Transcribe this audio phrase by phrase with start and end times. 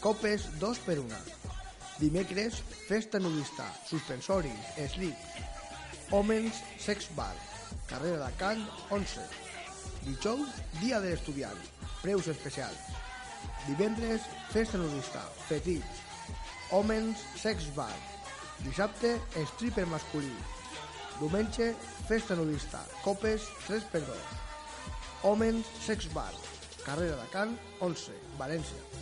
[0.00, 1.08] copes 2 per 1.
[1.98, 4.52] Dimecres, festa nudista, suspensoris,
[4.92, 5.16] slip,
[6.10, 7.34] Homens Sex Bar,
[7.86, 9.20] carrera de Can 11.
[10.06, 10.48] Dijous,
[10.80, 11.58] dia de l'estudiant,
[12.02, 12.78] preus especials.
[13.66, 14.22] Divendres,
[14.52, 16.04] festa nudista, petits,
[16.70, 17.94] Homens Sex Bar.
[18.62, 19.18] Dissabte,
[19.54, 20.32] stripper masculí.
[21.18, 21.74] Diumenge,
[22.06, 24.16] festa nudista, copes 3 per 2.
[25.26, 26.32] Homens Sex Bar,
[26.86, 28.97] carrera de Can 11, València.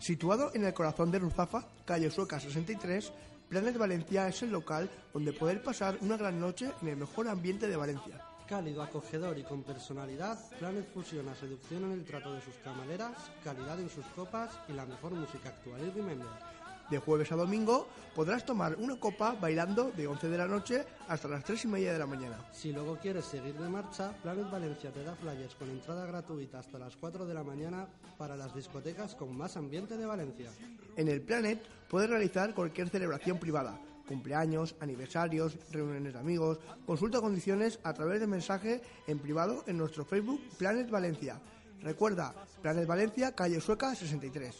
[0.00, 3.12] Situado en el corazón de Ruzafa, calle Sueca 63,
[3.48, 7.68] Planet Valencia es el local donde poder pasar una gran noche en el mejor ambiente
[7.68, 8.24] de Valencia.
[8.48, 13.78] Cálido, acogedor y con personalidad, Planet fusiona seducción en el trato de sus camareras, calidad
[13.78, 16.59] en sus copas y la mejor música actual y remember.
[16.90, 17.86] De jueves a domingo
[18.16, 21.92] podrás tomar una copa bailando de 11 de la noche hasta las 3 y media
[21.92, 22.44] de la mañana.
[22.52, 26.80] Si luego quieres seguir de marcha, Planet Valencia te da flyers con entrada gratuita hasta
[26.80, 27.86] las 4 de la mañana
[28.18, 30.50] para las discotecas con más ambiente de Valencia.
[30.96, 33.78] En el Planet puedes realizar cualquier celebración privada,
[34.08, 40.04] cumpleaños, aniversarios, reuniones de amigos, consulta condiciones a través de mensaje en privado en nuestro
[40.04, 41.40] Facebook Planet Valencia.
[41.82, 44.56] Recuerda, Planet Valencia, calle Sueca 63.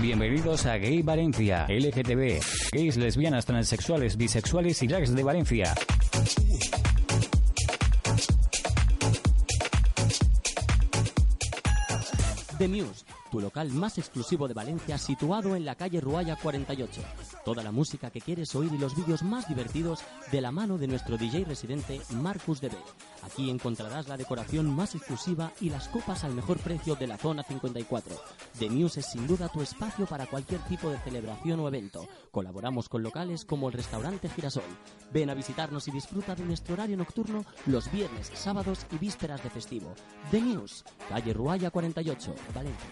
[0.00, 2.40] Bienvenidos a Gay Valencia, LGTB,
[2.72, 5.74] gays, lesbianas, transexuales, bisexuales y drags de Valencia.
[12.58, 17.00] The Muse, tu local más exclusivo de Valencia situado en la calle Ruaya 48.
[17.44, 20.00] Toda la música que quieres oír y los vídeos más divertidos
[20.30, 22.76] de la mano de nuestro DJ residente Marcus DB.
[23.24, 27.42] Aquí encontrarás la decoración más exclusiva y las copas al mejor precio de la zona
[27.42, 28.14] 54.
[28.58, 32.06] The Muse es sin duda tu espacio para cualquier tipo de celebración o evento.
[32.30, 34.62] Colaboramos con locales como el restaurante Girasol.
[35.12, 39.50] Ven a visitarnos y disfruta de nuestro horario nocturno los viernes, sábados y vísperas de
[39.50, 39.94] festivo.
[40.30, 42.88] The Muse, calle Ruaya 48, Valencia.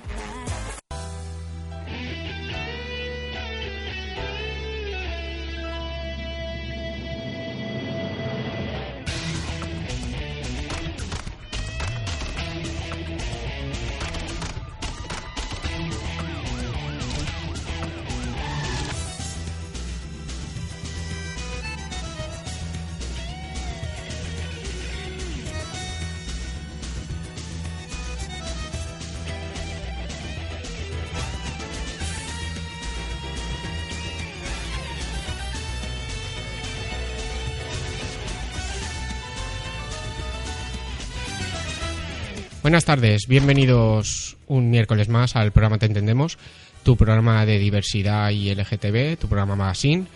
[42.73, 46.39] Buenas tardes, bienvenidos un miércoles más al programa Te Entendemos,
[46.83, 50.07] tu programa de diversidad y LGTB, tu programa Magazine.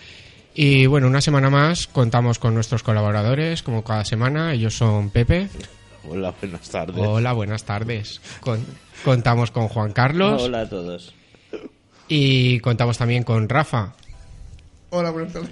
[0.55, 4.55] Y bueno, una semana más contamos con nuestros colaboradores, como cada semana.
[4.55, 5.50] Ellos son Pepe.
[6.09, 6.97] Hola, buenas tardes.
[6.97, 8.22] Hola, buenas tardes.
[8.41, 8.65] Con-
[9.05, 10.41] contamos con Juan Carlos.
[10.41, 11.12] Hola a todos.
[12.09, 13.93] Y contamos también con Rafa.
[14.89, 15.50] Hola, buenas tardes.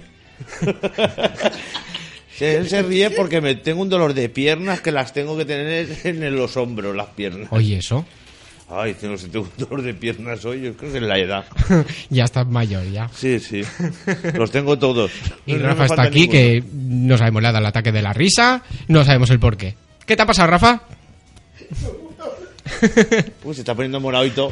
[2.39, 5.87] Él se ríe porque me tengo un dolor de piernas que las tengo que tener
[6.03, 7.47] en los hombros, las piernas.
[7.51, 8.05] Oye, eso.
[8.67, 11.45] Ay, tengo, tengo un dolor de piernas hoy, yo creo que es la edad.
[12.09, 13.07] ya estás mayor, ya.
[13.13, 13.61] Sí, sí.
[14.33, 15.11] Los tengo todos.
[15.45, 16.31] Y No Rafa está aquí, ninguno.
[16.39, 19.75] que no sabemos nada del ataque de la risa, no sabemos el por qué.
[20.05, 20.81] ¿Qué te ha pasado, Rafa?
[23.43, 24.51] Uy, se está poniendo moradito.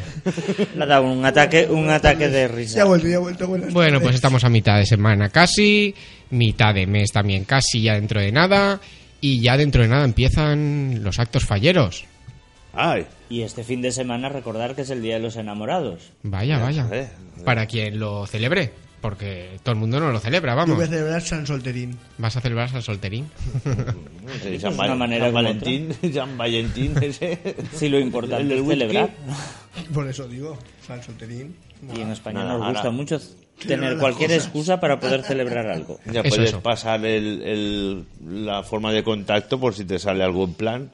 [0.75, 2.83] Le ha dado un ataque, un ataque de Ya ha risa.
[2.85, 3.47] vuelto, ya ha vuelto.
[3.47, 4.03] Buenas Bueno, tardes.
[4.03, 5.95] pues estamos a mitad de semana casi,
[6.33, 8.79] mitad de mes también casi, ya dentro de nada,
[9.21, 12.05] y ya dentro de nada empiezan los actos falleros.
[12.75, 16.11] Ay, Y este fin de semana recordar que es el Día de los Enamorados.
[16.23, 16.87] Vaya, vaya.
[16.91, 17.07] eh.
[17.45, 20.75] Para quien lo celebre, porque todo el mundo no lo celebra, Yo vamos.
[20.77, 21.97] voy a celebrar San Solterín.
[22.17, 23.27] Vas a celebrar San Solterín.
[24.41, 27.55] Sí, San Val- manera San Valentín, San Valentín, ese.
[27.73, 29.09] Sí, lo importante es celebrar.
[29.93, 30.57] Por eso digo,
[30.87, 31.55] San Solterín.
[31.95, 33.19] Y en España Nada, nos gusta ahora- mucho
[33.65, 34.43] tener cualquier cosas.
[34.45, 35.99] excusa para poder celebrar algo.
[36.05, 36.61] Ya Eso, puedes eso.
[36.61, 40.91] pasar el, el- la forma de contacto por si te sale algún plan.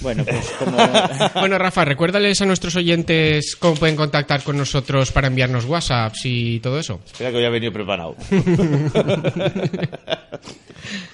[0.00, 0.76] Bueno, pues como...
[1.34, 6.58] Bueno, Rafa, recuérdales a nuestros oyentes cómo pueden contactar con nosotros para enviarnos WhatsApps y
[6.60, 7.00] todo eso.
[7.06, 8.16] Espera que hoy ha venido preparado.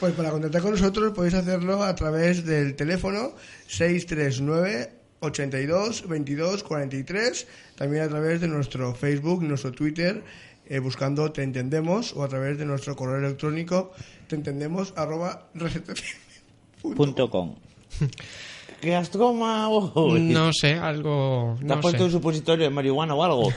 [0.01, 3.33] Pues para contactar con nosotros podéis hacerlo a través del teléfono
[3.69, 4.91] 639
[5.23, 7.47] 82 22 43,
[7.77, 10.23] también a través de nuestro Facebook, nuestro Twitter,
[10.69, 13.93] eh, buscando Te Entendemos, o a través de nuestro correo electrónico
[14.29, 15.49] te entendemos arroba
[16.97, 17.55] punto com.
[18.81, 20.21] ¿Qué has tomado hoy?
[20.21, 21.57] No sé, algo...
[21.61, 22.05] ¿Te No has puesto sé.
[22.07, 23.53] un supositorio de marihuana o algo?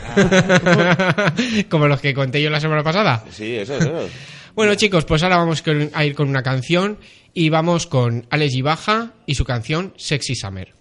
[1.69, 3.23] Como los que conté yo la semana pasada.
[3.31, 4.07] Sí, eso, eso.
[4.53, 5.63] Bueno, chicos, pues ahora vamos
[5.93, 6.99] a ir con una canción
[7.33, 10.73] y vamos con Alex y Baja y su canción Sexy Summer.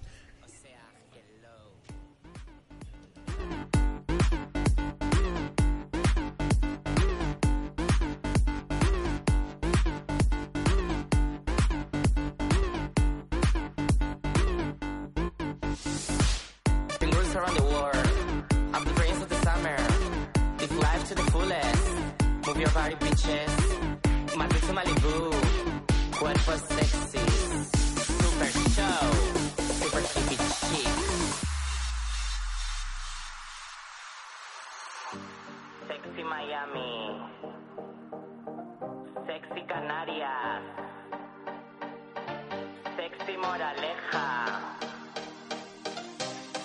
[42.95, 44.61] Sexy Moraleja.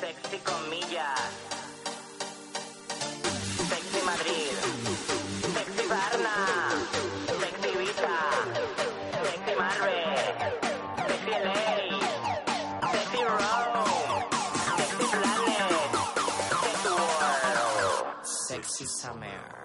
[0.02, 1.32] Sexy comillas.
[3.70, 4.58] Sexy Madrid.
[5.56, 6.36] Sexy Varna.
[7.40, 8.20] Sexy Vita.
[9.24, 10.18] Sexy Marvel.
[11.08, 12.04] Sexy LA.
[12.92, 14.28] Sexy Rome.
[14.76, 15.82] Sexy Planet.
[16.60, 18.26] Sexy World.
[18.26, 19.59] Sexy Summer.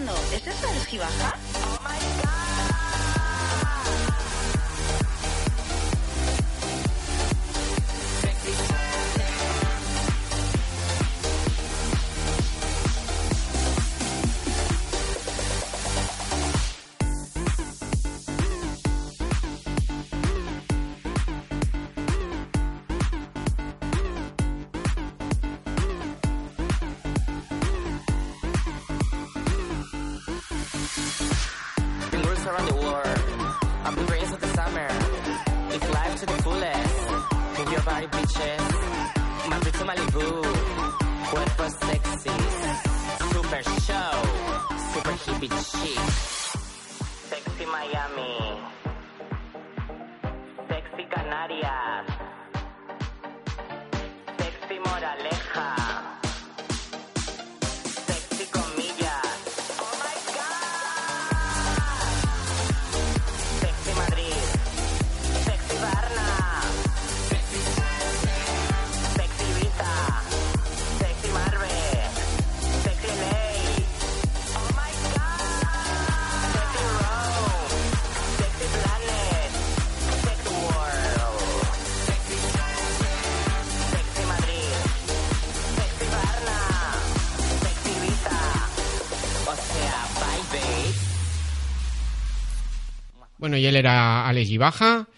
[0.00, 0.14] Flipando.
[0.32, 1.39] ¿Es eso el?
[93.50, 95.08] Bueno, y él era Alex Baja.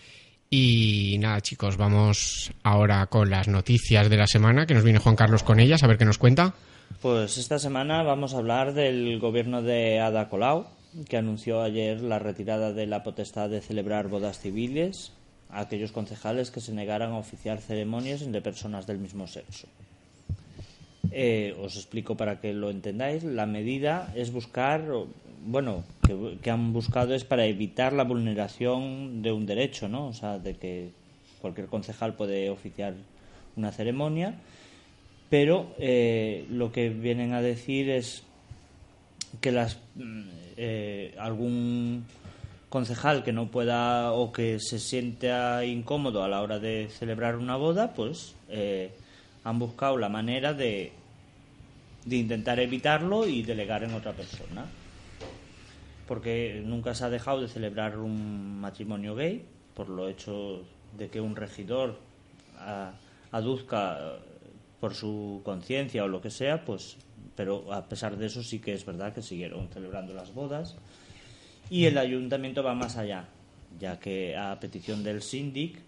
[0.49, 5.17] Y nada, chicos, vamos ahora con las noticias de la semana, que nos viene Juan
[5.17, 6.55] Carlos con ellas, a ver qué nos cuenta.
[7.03, 10.67] Pues esta semana vamos a hablar del gobierno de Ada Colau,
[11.11, 15.13] que anunció ayer la retirada de la potestad de celebrar bodas civiles
[15.51, 19.69] a aquellos concejales que se negaran a oficiar ceremonias entre personas del mismo sexo.
[21.11, 23.25] Eh, os explico para que lo entendáis.
[23.25, 24.89] La medida es buscar,
[25.45, 25.85] bueno,
[26.43, 30.09] que, han buscado es para evitar la vulneración de un derecho, ¿no?
[30.09, 30.91] O sea, de que
[31.41, 32.95] cualquier concejal puede oficiar
[33.57, 34.35] una ceremonia,
[35.29, 38.23] pero eh, lo que vienen a decir es
[39.41, 40.23] que las mm,
[40.57, 42.05] eh, algún
[42.69, 47.57] concejal que no pueda o que se sienta incómodo a la hora de celebrar una
[47.57, 48.91] boda, pues eh,
[49.45, 50.93] han buscado la manera de,
[52.05, 54.65] de intentar evitarlo y delegar en otra persona.
[56.07, 59.45] Porque nunca se ha dejado de celebrar un matrimonio gay,
[59.75, 60.65] por lo hecho
[60.97, 61.99] de que un regidor
[62.59, 62.93] ah,
[63.31, 64.19] aduzca eh,
[64.81, 66.97] por su conciencia o lo que sea, pues,
[67.35, 70.77] pero a pesar de eso sí que es verdad que siguieron celebrando las bodas.
[71.71, 73.29] Y el ayuntamiento va más allá,
[73.79, 75.79] ya que a petición del síndic,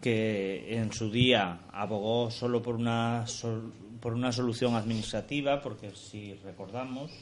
[0.00, 3.24] que en su día abogó solo por una,
[4.00, 7.12] por una solución administrativa, porque si recordamos,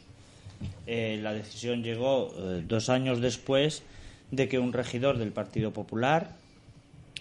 [0.86, 3.82] eh, la decisión llegó eh, dos años después
[4.30, 6.36] de que un regidor del Partido Popular,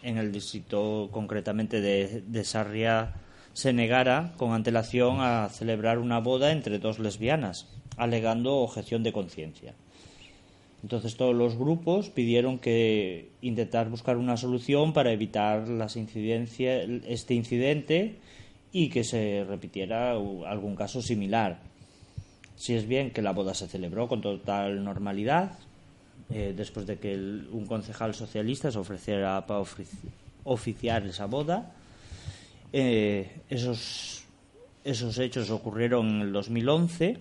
[0.04, 3.14] en el distrito concretamente de, de Sarria,
[3.54, 7.68] se negara con antelación a celebrar una boda entre dos lesbianas,
[7.98, 9.74] alegando objeción de conciencia.
[10.82, 17.34] Entonces todos los grupos pidieron que intentar buscar una solución para evitar las incidencias, este
[17.34, 18.16] incidente
[18.72, 21.69] y que se repitiera algún caso similar.
[22.60, 25.54] Si es bien que la boda se celebró con total normalidad,
[26.30, 29.88] eh, después de que un concejal socialista se ofreciera para ofici-
[30.44, 31.72] oficiar esa boda.
[32.74, 34.24] Eh, esos,
[34.84, 37.18] esos hechos ocurrieron en el 2011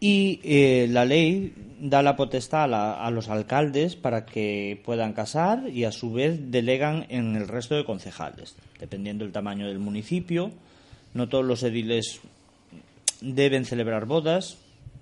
[0.00, 5.12] y eh, la ley da la potestad a, la- a los alcaldes para que puedan
[5.12, 9.78] casar y a su vez delegan en el resto de concejales, dependiendo del tamaño del
[9.78, 10.50] municipio.
[11.12, 12.20] No todos los ediles
[13.20, 14.58] deben celebrar bodas,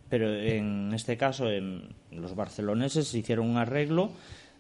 [0.09, 4.11] pero en este caso en los barceloneses se hicieron un arreglo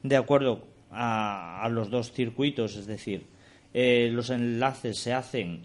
[0.03, 3.27] de acuerdo a, los dos circuitos, es decir,
[3.75, 5.63] eh, los enlaces se hacen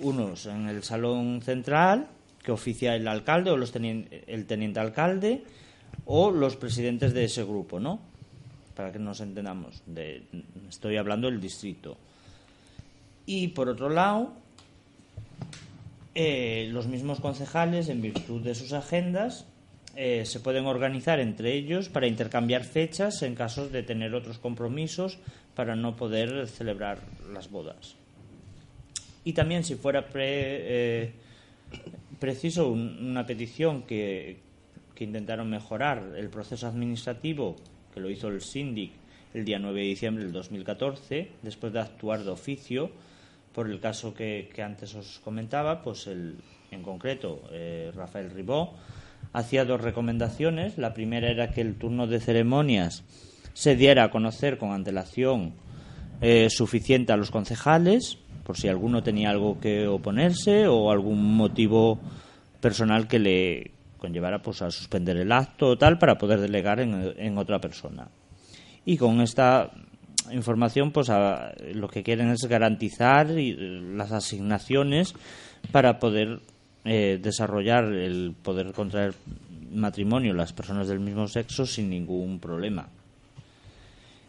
[0.00, 2.08] unos en el salón central
[2.42, 5.44] que oficia el alcalde o los el teniente alcalde
[6.06, 8.00] o los presidentes de ese grupo, ¿no?
[8.74, 9.82] Para que nos entendamos,
[10.68, 11.98] estoy hablando del distrito.
[13.26, 14.32] Y por otro lado,
[16.14, 19.46] eh, los mismos concejales, en virtud de sus agendas,
[19.96, 25.18] eh, se pueden organizar entre ellos para intercambiar fechas en casos de tener otros compromisos
[25.54, 26.98] para no poder celebrar
[27.32, 27.96] las bodas.
[29.24, 31.12] Y también, si fuera eh,
[32.18, 34.38] preciso un- una petición que,
[34.94, 37.56] que intentaron mejorar el proceso administrativo,
[37.92, 38.92] que lo hizo el síndic
[39.34, 42.90] el día 9 de diciembre del 2014, después de actuar de oficio
[43.54, 46.36] por el caso que, que antes os comentaba, pues el,
[46.70, 48.74] en concreto eh, Rafael Ribó
[49.32, 50.78] hacía dos recomendaciones.
[50.78, 53.04] La primera era que el turno de ceremonias
[53.52, 55.54] se diera a conocer con antelación
[56.20, 62.00] eh, suficiente a los concejales, por si alguno tenía algo que oponerse o algún motivo
[62.60, 67.14] personal que le conllevara pues, a suspender el acto o tal para poder delegar en,
[67.16, 68.08] en otra persona.
[68.84, 69.70] Y con esta
[70.32, 73.56] información, pues a- lo que quieren es garantizar y, eh,
[73.94, 75.14] las asignaciones
[75.72, 76.40] para poder
[76.84, 79.12] eh, desarrollar el poder contraer
[79.70, 82.88] matrimonio las personas del mismo sexo sin ningún problema.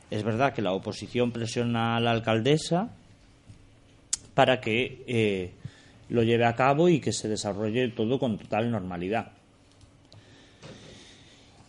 [0.10, 2.90] Es verdad que la oposición presiona a la alcaldesa
[4.34, 5.52] para que eh,
[6.10, 9.32] lo lleve a cabo y que se desarrolle todo con total normalidad.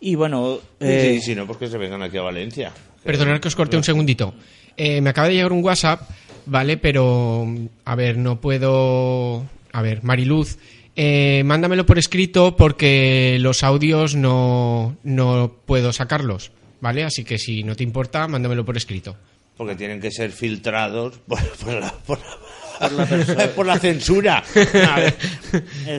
[0.01, 2.73] Y bueno, eh, Sí, si no, pues que se vengan aquí a Valencia.
[3.03, 4.33] Perdonad que os corte un segundito.
[4.77, 6.01] Eh, me acaba de llegar un WhatsApp,
[6.45, 6.77] ¿vale?
[6.77, 7.45] Pero,
[7.85, 9.45] a ver, no puedo...
[9.71, 10.57] A ver, Mariluz,
[10.95, 17.03] eh, mándamelo por escrito porque los audios no, no puedo sacarlos, ¿vale?
[17.03, 19.15] Así que si no te importa, mándamelo por escrito.
[19.57, 22.37] Porque tienen que ser filtrados por, por la, por la-
[22.79, 23.47] Por la persona.
[23.55, 24.43] por la censura.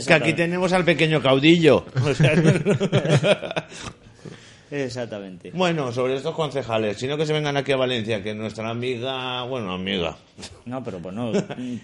[0.07, 1.87] Que aquí tenemos al pequeño caudillo.
[2.03, 2.35] O sea,
[4.83, 5.51] Exactamente.
[5.55, 9.73] bueno, sobre estos concejales, sino que se vengan aquí a Valencia, que nuestra amiga, bueno,
[9.73, 10.17] amiga,
[10.67, 11.31] No, pero bueno,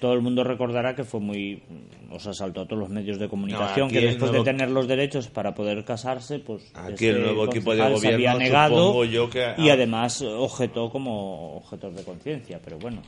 [0.01, 1.63] todo el mundo recordará que fue muy.
[2.11, 5.29] Os asaltó a todos los medios de comunicación, que después nuevo- de tener los derechos
[5.29, 6.71] para poder casarse, pues.
[6.75, 10.21] Aquí este el nuevo equipo de se había gobierno, negado supongo yo que- y además
[10.23, 13.03] objetó como objetos de conciencia, pero bueno.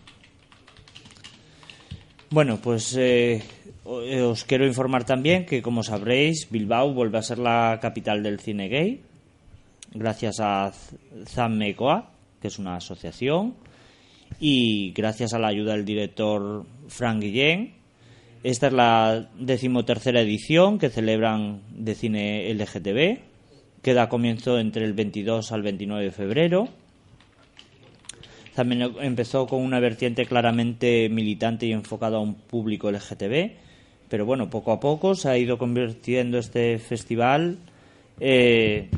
[2.31, 3.43] Bueno, pues eh,
[3.85, 8.41] eh, os quiero informar también que, como sabréis, Bilbao vuelve a ser la capital del
[8.41, 9.03] cine gay,
[9.95, 10.73] gracias a
[11.27, 13.55] Zammecoa, que es una asociación,
[14.41, 17.75] y gracias a la ayuda del director Frank Guillén.
[18.43, 23.21] Esta es la decimotercera edición que celebran de cine LGTB,
[23.83, 26.69] que da comienzo entre el 22 al 29 de febrero.
[28.55, 33.53] También empezó con una vertiente claramente militante y enfocada a un público LGTB,
[34.09, 37.59] pero bueno, poco a poco se ha ido convirtiendo este festival
[38.21, 38.91] eh,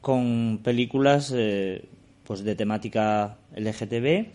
[0.00, 1.84] con películas eh,
[2.24, 4.26] pues de temática LGTB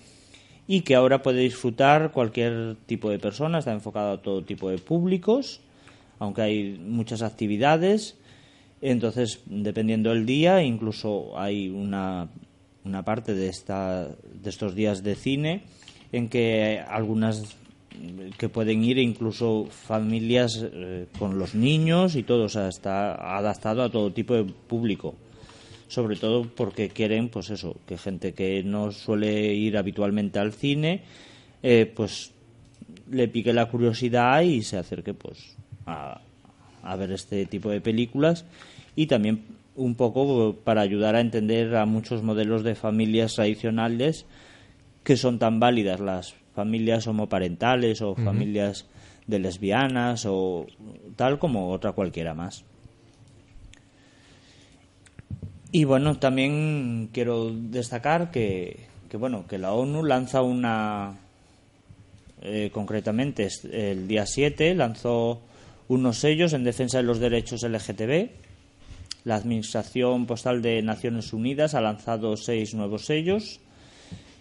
[0.68, 4.78] y que ahora puede disfrutar cualquier tipo de persona, está enfocado a todo tipo de
[4.78, 5.62] públicos,
[6.20, 8.18] aunque hay muchas actividades.
[8.82, 12.28] Entonces, dependiendo del día, incluso hay una,
[12.84, 15.64] una parte de, esta, de estos días de cine
[16.12, 17.56] en que algunas
[18.38, 23.84] que pueden ir incluso familias eh, con los niños y todo, o sea, está adaptado
[23.84, 25.16] a todo tipo de público.
[25.88, 31.02] Sobre todo porque quieren, pues eso, que gente que no suele ir habitualmente al cine,
[31.64, 32.32] eh, pues
[33.10, 36.20] le pique la curiosidad y se acerque, pues, a,
[36.84, 38.46] a ver este tipo de películas
[38.96, 39.44] y también
[39.76, 44.26] un poco para ayudar a entender a muchos modelos de familias tradicionales
[45.04, 48.88] que son tan válidas las familias homoparentales o familias
[49.28, 50.66] de lesbianas o
[51.16, 52.66] tal como otra cualquiera más.
[55.72, 61.14] Y bueno, también quiero destacar que, que bueno, que la ONU lanza una
[62.42, 65.42] eh, concretamente el día 7 lanzó
[65.90, 68.32] unos sellos en defensa de los derechos LGTB.
[69.26, 73.60] La Administración Postal de Naciones Unidas ha lanzado seis nuevos sellos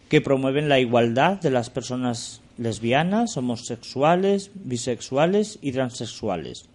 [0.09, 6.67] que promueven la igualdad de las personas lesbianas, homosexuales, bisexuales y transexuales.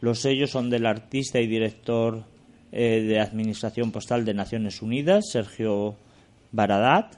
[0.00, 2.24] Los sellos son del artista y director
[2.72, 5.96] eh, de Administración Postal de Naciones Unidas, Sergio
[6.50, 7.14] Baradat.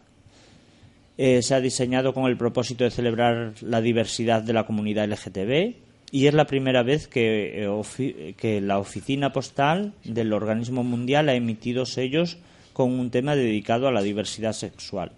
[1.17, 5.77] Eh, se ha diseñado con el propósito de celebrar la diversidad de la comunidad LGTB
[6.11, 11.87] y es la primera vez eh, que la oficina postal del organismo mundial ha emitido
[11.87, 12.39] sellos
[12.73, 15.13] con un tema dedicado a la diversidad sexual.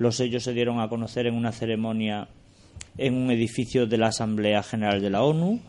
[0.00, 2.26] Los sellos se dieron a conocer en una ceremonia
[2.96, 5.60] en un edificio de la Asamblea General de la ONU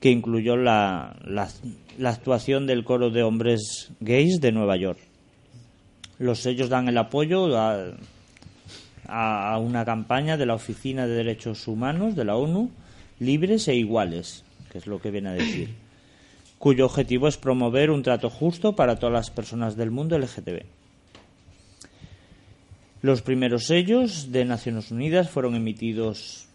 [0.00, 1.48] que incluyó la, la-
[2.10, 4.98] actuación del coro de hombres gays de Nueva York.
[6.18, 7.94] Los sellos dan el apoyo a,
[9.08, 12.70] a una campaña de la Oficina de Derechos Humanos de la ONU,
[13.18, 15.70] libres e iguales, que es lo que viene a decir,
[16.58, 20.64] cuyo objetivo es promover un trato justo para todas las personas del mundo LGTB.
[23.04, 26.46] Los primeros sellos de Naciones Unidas fueron emitidos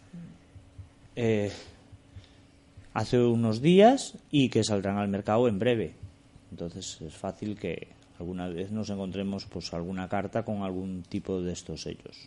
[1.15, 1.51] eh,
[2.95, 5.93] hace unos días y que saldrán al mercado en breve.
[6.49, 11.53] Entonces es fácil que alguna vez nos encontremos pues alguna carta con algún tipo de
[11.53, 12.17] estos sellos.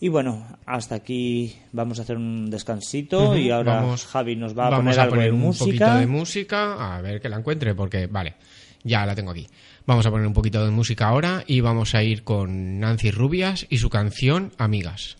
[0.00, 4.68] Y bueno, hasta aquí vamos a hacer un descansito y ahora vamos- Javi nos va
[4.68, 5.66] a vamos poner a algo poner de un música.
[5.66, 8.36] poquito de música, a ver que la encuentre, porque vale,
[8.84, 9.46] ya la tengo aquí.
[9.88, 13.64] Vamos a poner un poquito de música ahora y vamos a ir con Nancy Rubias
[13.70, 15.17] y su canción Amigas.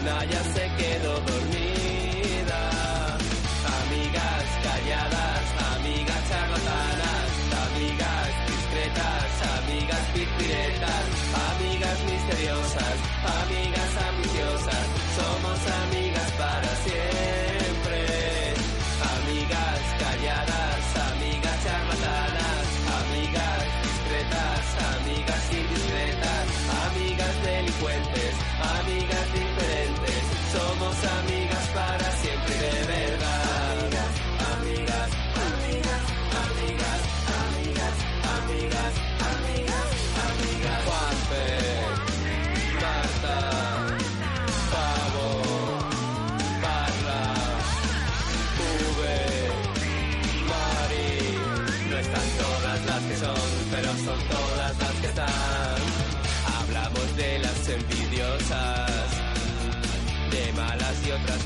[0.00, 2.60] Una ya se quedó dormida.
[3.80, 5.44] Amigas calladas,
[5.76, 7.28] amigas charlatanas,
[7.66, 11.04] amigas discretas, amigas pispiretas,
[11.50, 12.96] amigas misteriosas,
[13.40, 16.05] amigas ambiciosas, somos amigas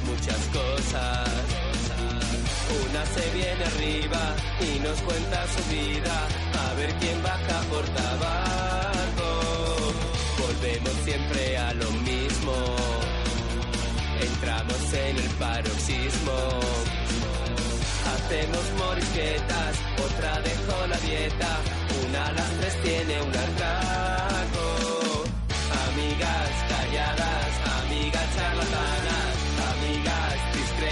[0.05, 1.29] muchas cosas.
[2.85, 4.23] Una se viene arriba
[4.61, 6.17] y nos cuenta su vida,
[6.65, 9.31] a ver quién baja por tabaco.
[10.39, 12.55] Volvemos siempre a lo mismo,
[14.21, 16.39] entramos en el paroxismo.
[18.15, 19.75] Hacemos morisquetas,
[20.07, 21.51] otra dejó la dieta,
[22.07, 24.67] una a las tres tiene un arcaco.
[25.91, 27.51] Amigas calladas,
[27.83, 29.30] amigas charlatanas,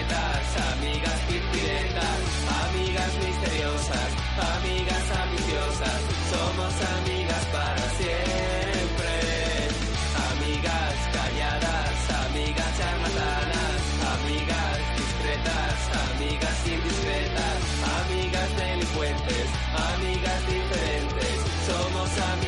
[0.09, 2.21] discretas, amigas pispiretas,
[2.65, 4.11] amigas misteriosas,
[4.57, 9.13] amigas ambiciosas, somos amigas para siempre.
[10.31, 13.81] Amigas calladas, amigas charlatanas,
[14.17, 15.79] amigas discretas,
[16.15, 17.59] amigas indiscretas,
[18.01, 19.49] amigas delincuentes,
[19.93, 22.48] amigas diferentes, somos amigas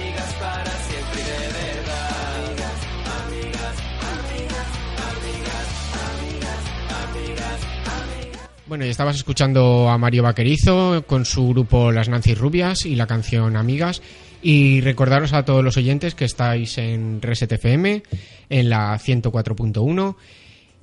[8.70, 13.08] Bueno, y estabas escuchando a Mario Vaquerizo con su grupo Las Nancy Rubias y la
[13.08, 14.00] canción Amigas.
[14.42, 18.04] Y recordaros a todos los oyentes que estáis en Reset FM,
[18.48, 20.14] en la 104.1.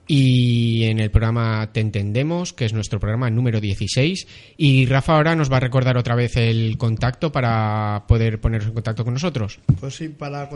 [0.05, 4.27] y en el programa Te Entendemos, que es nuestro programa número 16.
[4.57, 8.73] Y Rafa ahora nos va a recordar otra vez el contacto para poder ponerse en
[8.73, 9.61] contacto con nosotros.
[9.79, 10.49] Pues sí, para,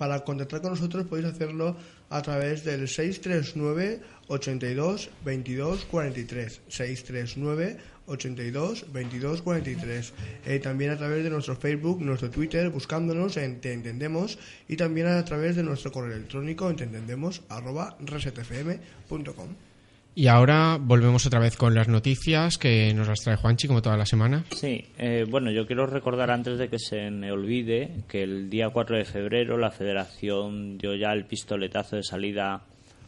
[0.00, 1.76] para contactar con nosotros podéis hacerlo
[2.08, 6.60] a través del 639 82 22 43.
[6.68, 10.12] 639 82 22 43.
[10.46, 15.06] Eh, también a través de nuestro Facebook, nuestro Twitter, buscándonos en Te Entendemos y también
[15.06, 19.69] a través de nuestro correo electrónico en teentendemos arroba resetfm.com.
[20.14, 23.96] Y ahora volvemos otra vez con las noticias que nos las trae Juanchi como toda
[23.96, 24.44] la semana.
[24.50, 28.70] Sí, eh, bueno, yo quiero recordar antes de que se me olvide que el día
[28.70, 32.62] 4 de febrero la Federación dio ya el pistoletazo de salida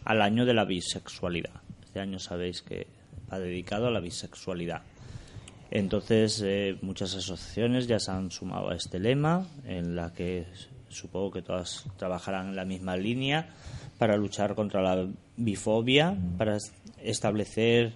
[0.04, 1.60] al año de la bisexualidad.
[1.84, 2.86] Este año sabéis que
[3.30, 4.82] va dedicado a la bisexualidad.
[5.70, 10.46] Entonces, eh, muchas asociaciones ya se han sumado a este lema, en la que
[10.88, 13.48] supongo que todas trabajarán en la misma línea
[13.98, 15.08] para luchar contra la
[15.44, 17.92] bifobia, para es- establecer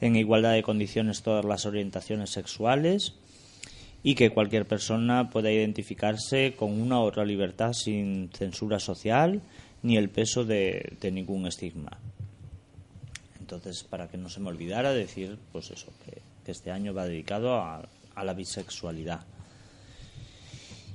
[0.00, 3.14] en igualdad de condiciones todas las orientaciones sexuales
[4.02, 9.42] y que cualquier persona pueda identificarse con una u otra libertad sin censura social
[9.82, 11.98] ni el peso de, de ningún estigma.
[13.40, 17.06] Entonces, para que no se me olvidara decir, pues eso, que, que este año va
[17.06, 17.82] dedicado a,
[18.14, 19.20] a la bisexualidad.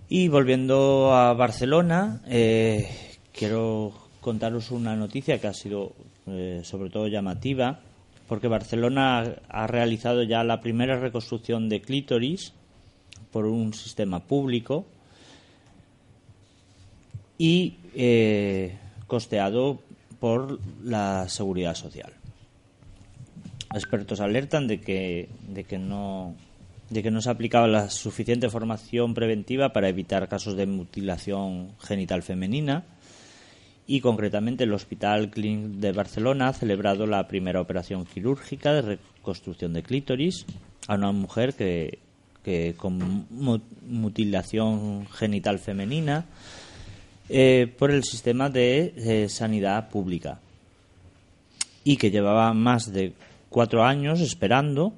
[0.07, 2.87] Y volviendo a Barcelona, eh,
[3.33, 5.93] quiero contaros una noticia que ha sido
[6.25, 7.79] eh, sobre todo llamativa,
[8.27, 12.51] porque Barcelona ha, realizado ya la primera reconstrucción de clítoris
[13.31, 14.87] por un sistema público
[17.37, 19.81] y eh, costeado
[20.19, 22.11] por la seguridad social.
[23.75, 26.33] Expertos alertan de que, de que no
[26.89, 31.73] de que no se ha aplicado la suficiente formación preventiva para evitar casos de mutilación
[31.79, 32.85] genital femenina
[33.87, 39.73] y concretamente el Hospital Clínic de Barcelona ha celebrado la primera operación quirúrgica de reconstrucción
[39.73, 40.45] de clítoris
[40.87, 41.99] a una mujer que,
[42.77, 46.25] con mu- mutilación genital femenina
[47.29, 50.39] eh, por el sistema de sanidad pública.
[51.83, 53.13] Y que llevaba más de
[53.49, 54.93] cuatro años esperando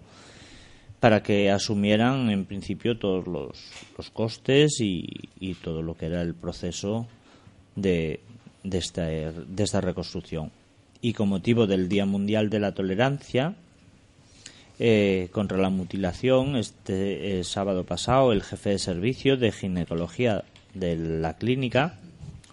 [1.02, 7.06] para que asumieran en principio todos los, costes y todo lo que era el proceso
[7.76, 8.22] de,
[8.70, 10.52] de, esta, de esta reconstrucción.
[11.02, 13.56] Y con motivo del Día Mundial de la Tolerancia
[14.80, 20.44] eh, contra la mutilación, este eh, sábado pasado el jefe de servicio de ginecología
[20.76, 22.00] de la clínica,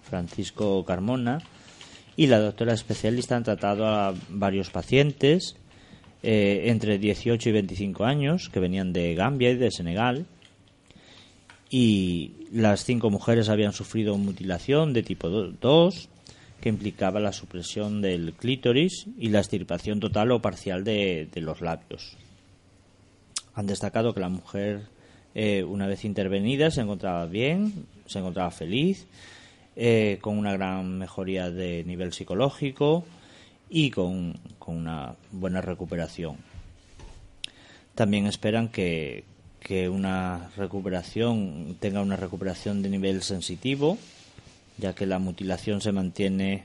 [0.02, 1.42] Francisco Carmona,
[2.16, 5.56] y la doctora especialista han tratado a varios pacientes
[6.22, 10.26] eh, entre 18 y 25 años que venían de Gambia y de Senegal
[11.76, 16.08] y las cinco mujeres habían sufrido mutilación de tipo 2
[16.60, 22.16] que implicaba la supresión del clítoris y la extirpación total o parcial de, los labios.
[23.54, 24.82] Han destacado que la mujer,
[25.34, 29.08] eh, una vez intervenida, se encontraba bien, se encontraba feliz,
[29.74, 33.04] eh, con una gran mejoría de nivel psicológico
[33.68, 36.36] y con, con una buena recuperación.
[37.96, 39.24] También esperan que,
[39.64, 43.96] que una recuperación tenga una recuperación de nivel sensitivo,
[44.76, 46.64] ya que la mutilación se mantiene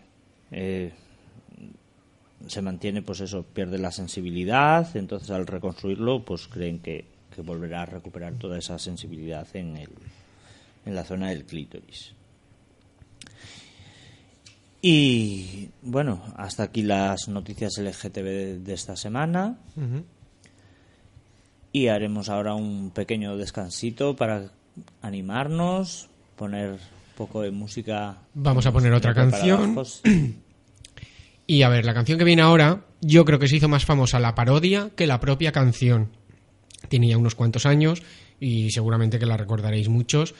[0.51, 0.91] eh,
[2.47, 7.05] se mantiene pues eso pierde la sensibilidad entonces al reconstruirlo pues creen que,
[7.37, 9.91] volverá a recuperar toda esa sensibilidad en el
[10.85, 12.11] en la zona del clítoris
[14.81, 20.03] y bueno hasta aquí las noticias LGTB de, esta semana Ujú.
[21.71, 24.51] Y haremos ahora un pequeño descansito para
[25.01, 26.79] animarnos, poner un
[27.15, 28.17] poco de música.
[28.33, 29.75] Vamos a poner otra canción.
[31.45, 34.19] Y a ver, la canción que viene ahora, yo creo que se hizo más famosa
[34.19, 36.11] la parodia que la propia canción.
[36.89, 38.03] Tiene ya unos cuantos años
[38.39, 40.35] y seguramente que la recordaréis muchos.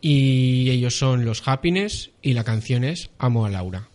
[0.00, 3.88] Y ellos son los Happiness y la canción es Amo a Laura.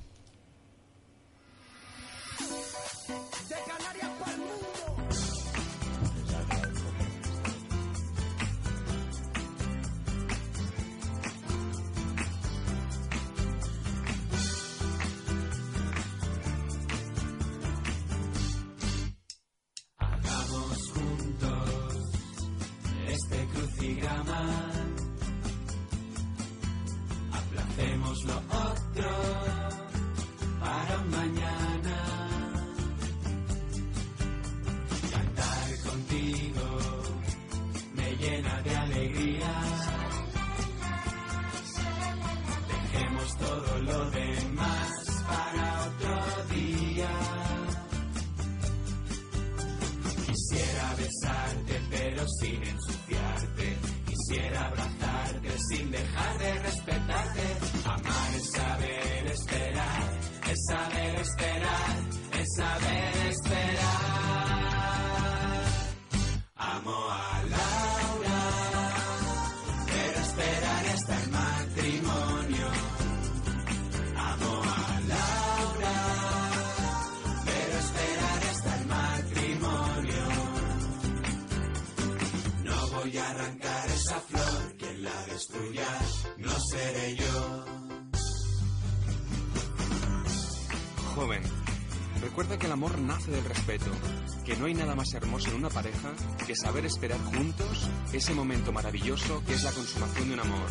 [96.52, 100.70] Que saber esperar juntos ese momento maravilloso que es la consumación de un amor.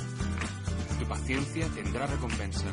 [0.98, 2.66] Tu paciencia tendrá recompensa.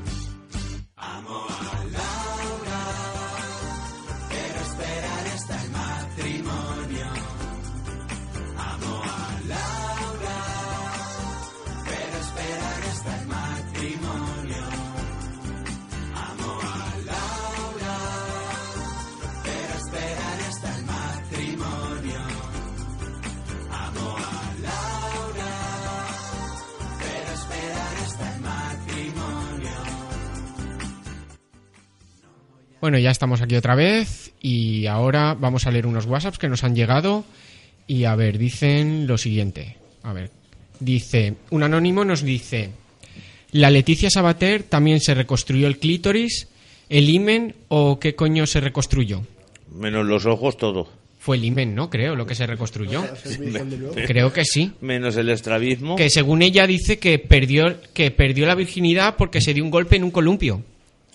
[32.82, 36.64] Bueno, ya estamos aquí otra vez y ahora vamos a leer unos WhatsApps que nos
[36.64, 37.26] han llegado
[37.88, 39.78] y a ver, dicen lo siguiente.
[40.04, 40.30] A ver,
[40.80, 42.70] dice, un anónimo nos dice,
[43.52, 46.48] ¿la Leticia Sabater también se reconstruyó el clítoris,
[46.90, 49.24] el himen o qué coño se reconstruyó?
[49.74, 50.88] Menos los ojos, todo.
[51.20, 51.90] Fue el himen, ¿no?
[51.90, 53.04] Creo, lo que se reconstruyó.
[53.40, 54.72] Me- Creo que sí.
[54.82, 55.96] Menos el estrabismo.
[55.98, 59.96] Que según ella dice que perdió, que perdió la virginidad porque se dio un golpe
[59.98, 60.64] en un columpio.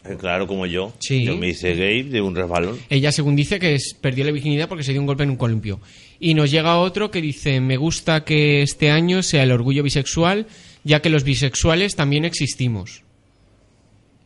[0.05, 0.93] Eh, Claro, como yo.
[0.99, 1.25] Sí.
[1.25, 2.79] Yo me hice gay de un resbalón.
[2.91, 5.37] Ella, según dice, que es- perdió la virginidad porque se dio un golpe en un
[5.37, 5.81] columpio.
[6.19, 10.47] Y nos llega otro que dice, me gusta que este año sea el orgullo bisexual,
[10.85, 13.03] ya que los bisexuales también existimos.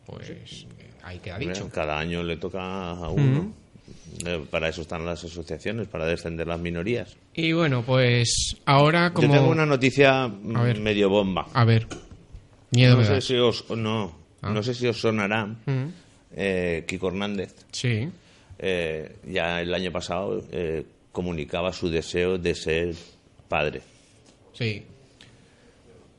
[0.05, 0.65] Pues
[1.03, 1.69] ahí queda dicho.
[1.73, 3.53] Cada año le toca a uno.
[4.25, 7.15] Eh, Para eso están las asociaciones, para defender las minorías.
[7.35, 9.27] Y bueno, pues ahora como...
[9.27, 11.47] Yo tengo una noticia medio bomba.
[11.53, 11.87] A ver,
[12.71, 13.23] miedo no me sé das.
[13.25, 14.51] si os no, Ah.
[14.51, 15.87] no sé si os sonará Mm.
[16.35, 17.55] eh, Kiko Hernández.
[17.71, 18.07] Sí.
[18.59, 22.95] Eh, ya el año pasado eh, comunicaba su deseo de ser
[23.47, 23.81] padre.
[24.53, 24.83] Sí.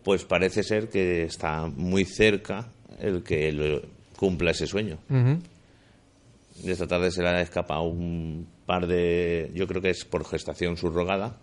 [0.04, 3.82] Pues parece ser que está muy cerca el que lo-
[4.16, 4.98] cumpla ese sueño.
[5.08, 9.50] De esta tarde se le ha escapado un par de.
[9.54, 11.36] Yo creo que es por gestación subrogada.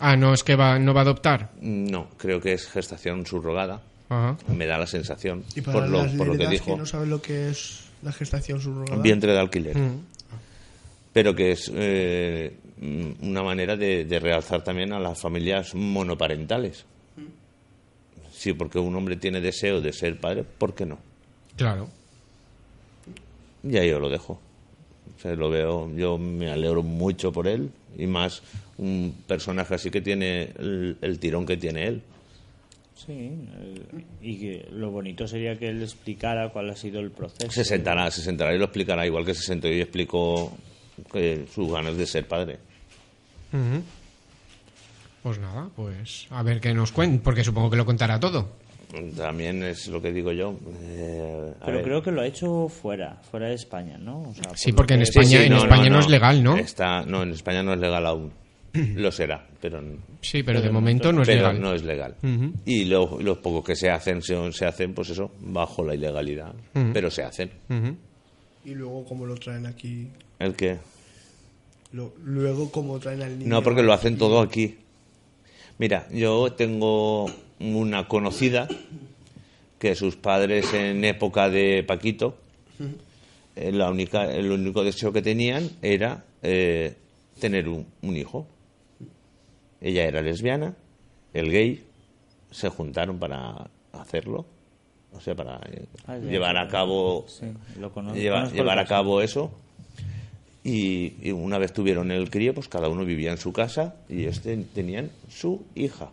[0.00, 1.50] Ah, no, es que va, no va a adoptar.
[1.60, 3.82] No, creo que es gestación subrogada.
[4.10, 4.36] Ajá.
[4.48, 5.44] Me da la sensación.
[5.56, 6.66] Y para por lo, las por lo que dijo.
[6.72, 9.00] que no saben lo que es la gestación subrogada.
[9.00, 9.78] vientre de alquiler.
[9.78, 10.00] Mm.
[11.12, 12.54] Pero que es eh,
[13.22, 16.84] una manera de, de realzar también a las familias monoparentales.
[18.32, 20.98] Sí, porque un hombre tiene deseo de ser padre, ¿por qué no?
[21.56, 21.88] Claro.
[23.62, 24.40] Y ahí yo lo dejo.
[25.16, 28.42] O sea, lo veo, yo me alegro mucho por él y más
[28.78, 32.02] un personaje así que tiene el, el tirón que tiene él.
[33.06, 37.50] Sí, eh, y que lo bonito sería que él explicara cuál ha sido el proceso.
[37.50, 40.52] Se sentará, se sentará y lo explicará, igual que se sentó y explicó
[41.12, 42.58] que sus ganas de ser padre.
[45.22, 48.48] Pues nada, pues a ver qué nos cuenta, porque supongo que lo contará todo.
[49.16, 50.56] También es lo que digo yo.
[50.82, 51.84] eh, Pero ver.
[51.84, 54.22] creo que lo ha hecho fuera, fuera de España, ¿no?
[54.30, 56.56] O sea, Sí, por porque en España- en España no es legal, ¿no?
[56.56, 58.32] Está, no, en España no es legal aún.
[58.72, 59.82] Lo será, pero
[60.20, 61.60] Sí, pero de momento no es pero legal.
[61.60, 62.14] no es legal.
[62.64, 66.54] Y lo- los pocos que se hacen, se, se hacen, pues eso, bajo la ilegalidad.
[66.92, 67.50] Pero se hacen.
[68.64, 70.08] Y luego cómo lo traen aquí.
[70.38, 70.78] ¿El qué?
[71.92, 73.50] Lo- luego cómo traen al niño.
[73.50, 74.76] No, porque lo hacen todo aquí.
[75.78, 77.26] Mira, yo tengo
[77.58, 78.68] una conocida
[79.78, 82.36] que sus padres en época de Paquito,
[83.56, 86.94] eh, la única, el único deseo que tenían era eh,
[87.40, 88.46] tener un, un hijo.
[89.80, 90.74] Ella era lesbiana,
[91.32, 91.84] el gay,
[92.50, 94.44] se juntaron para hacerlo,
[95.12, 97.46] o sea, para eh, Ah, ya, llevar a cabo, sí,
[97.78, 99.50] lo cono- lleva- conozco el llevar a cabo eso.
[100.62, 104.20] Y, y una vez tuvieron el crío, pues cada uno vivía en su casa y
[104.20, 106.10] ellos ten- tenían su hija.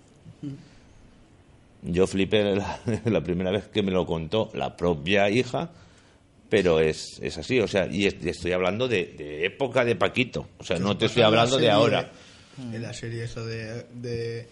[1.83, 5.69] Yo flipé la, la primera vez que me lo contó la propia hija,
[6.49, 9.95] pero es, es así, o sea, y es- y estoy hablando de, de época de
[9.95, 11.73] Paquito, o sea, no te estoy en la hablando de serie-
[12.59, 12.75] ahora.
[12.75, 14.47] En la serie esa de, de,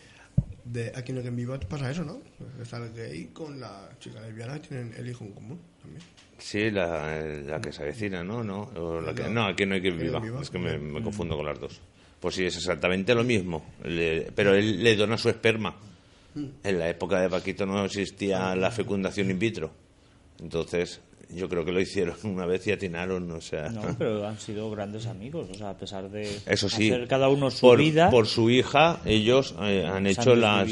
[0.65, 2.19] de Aquí no quien viva pasa eso, ¿no?
[2.61, 6.01] Está el gay con la chica lesbiana que tienen el hijo en común también.
[6.37, 8.43] Sí, la, la que se avecina, ¿no?
[8.43, 10.41] No, o la que- no, aquí no hay que viva, viva.
[10.41, 11.79] es que me, me confundo con las dos.
[12.19, 15.75] Pues sí, es exactamente lo mismo, Le- pero él le dona su esperma.
[16.63, 19.71] En la época de Paquito no existía la fecundación in vitro.
[20.41, 20.99] Entonces,
[21.33, 23.69] yo creo que lo hicieron una vez y atinaron, o sea...
[23.69, 27.29] No, pero han sido grandes amigos, o sea, a pesar de Eso sí, hacer cada
[27.29, 30.69] uno su por, vida, por su hija, ellos eh, han hecho han las,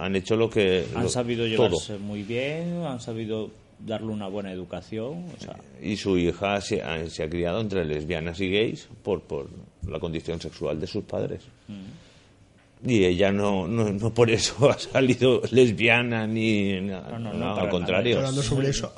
[0.00, 1.68] han hecho lo que han lo- sabido todo.
[1.68, 6.80] llevarse muy bien, han sabido darle una buena educación, o sea, Y su hija se
[6.82, 9.48] ha, se ha criado entre lesbianas y gays por, por
[9.88, 11.42] la condición sexual de sus padres.
[11.66, 12.88] Mm.
[12.90, 17.68] Y ella no, no, no por eso ha salido lesbiana ni nada, no, no, al
[17.68, 18.18] contrario.
[18.18, 18.92] Hablando sobre eso,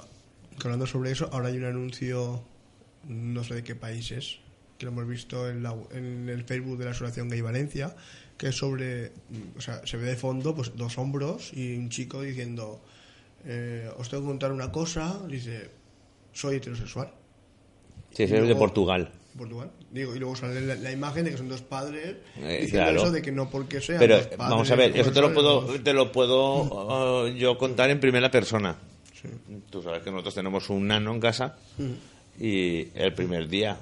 [0.62, 2.42] hablando sobre eso, ahora hay un anuncio,
[3.08, 4.38] no sé de qué país es,
[4.78, 7.94] que lo hemos visto en, la- en el Facebook de la Asociación Gay Valencia,
[8.38, 9.12] que es sobre,
[9.56, 12.80] o sea, se ve de fondo pues dos hombros y un chico diciendo,
[13.44, 15.70] eh, os tengo que contar una cosa, dice,
[16.32, 17.12] soy heterosexual.
[18.12, 19.10] Sí, Y ese es de Portugal.
[19.36, 19.70] Portugal.
[19.90, 23.02] Digo, y luego sale la, la imagen de que son dos padres Eh, diciendo claro.
[23.02, 25.32] eso de que no porque sean Pero dos padres vamos a ver, eso te lo
[25.34, 28.76] puedo, te lo puedo eh, yo contar en primera persona.
[29.70, 31.56] Tú sabes que nosotros tenemos un nano en casa
[32.38, 33.78] y el primer día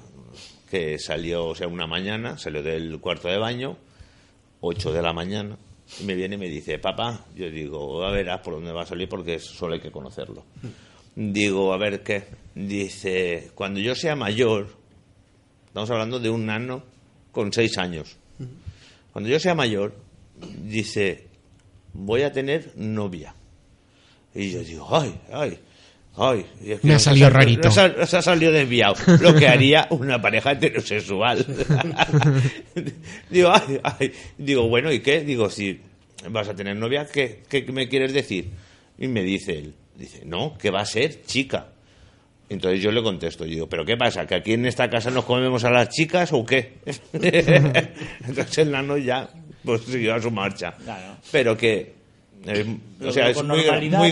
[0.69, 3.77] que salió, o sea, una mañana, salió del cuarto de baño,
[4.61, 5.57] 8 de la mañana,
[5.99, 8.81] y me viene y me dice, papá, yo digo, a ver, ah, por dónde va
[8.83, 10.45] a salir porque solo hay que conocerlo.
[11.15, 12.23] Digo, a ver qué.
[12.55, 14.67] Dice, cuando yo sea mayor,
[15.67, 16.83] estamos hablando de un nano
[17.31, 18.17] con 6 años.
[19.11, 19.93] Cuando yo sea mayor,
[20.63, 21.27] dice,
[21.93, 23.35] voy a tener novia.
[24.35, 25.59] Y yo digo, ay, ay,
[26.17, 26.45] ay.
[26.63, 27.69] Y es que Me ha salido sal- rarito.
[27.69, 28.95] ha- nos ha salido desviado.
[29.21, 31.45] Lo que haría una pareja heterosexual.
[33.29, 34.11] digo, ay, ay.
[34.37, 35.21] Digo, bueno, ¿y qué?
[35.21, 35.79] Digo, si
[36.29, 38.49] vas a tener novia, ¿qué, qué me quieres decir?
[38.97, 41.67] Y me dice él, dice, no, que va a ser chica.
[42.49, 44.27] Entonces yo le contesto, yo digo, ¿pero qué pasa?
[44.27, 46.73] ¿Que aquí en esta casa nos comemos a las chicas o qué?
[47.13, 49.29] Entonces el nano ya
[49.63, 50.73] pues siguió a su marcha.
[50.83, 51.15] Claro.
[51.31, 51.93] Pero que,
[52.99, 53.61] Lo o sea, es muy,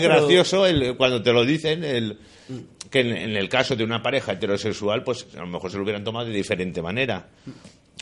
[0.00, 2.18] gracioso el- cuando te lo dicen, el,
[2.90, 5.82] que en, en el caso de una pareja heterosexual, pues a lo mejor se lo
[5.82, 7.28] hubieran tomado de diferente manera.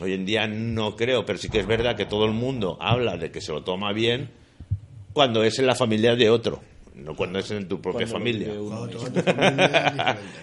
[0.00, 3.16] Hoy en día no creo, pero sí que es verdad que todo el mundo habla
[3.16, 4.30] de que se lo toma bien
[5.12, 6.62] cuando es en la familia de otro,
[6.94, 8.48] no cuando es en tu propia familia.
[8.53, 8.87] uno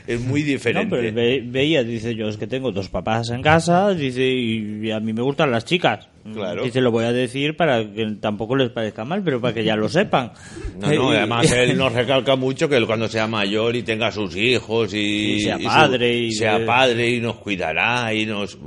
[0.07, 0.95] es muy No, diferente.
[0.95, 4.99] pero ve- veía, dice yo, es que tengo dos papás en casa, dice, y a
[4.99, 6.07] mí me gustan las chicas.
[6.33, 6.63] Claro.
[6.63, 9.75] Dice, lo voy a decir para que tampoco les parezca mal, pero para que ya
[9.77, 10.31] lo sepan.
[10.79, 14.11] No, no, Y- además él nos recalca mucho que él cuando sea mayor y tenga
[14.11, 18.57] sus hijos y, Y sea padre y- sea padre y nos cuidará y nos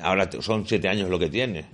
[0.00, 1.64] ahora son siete años lo que tiene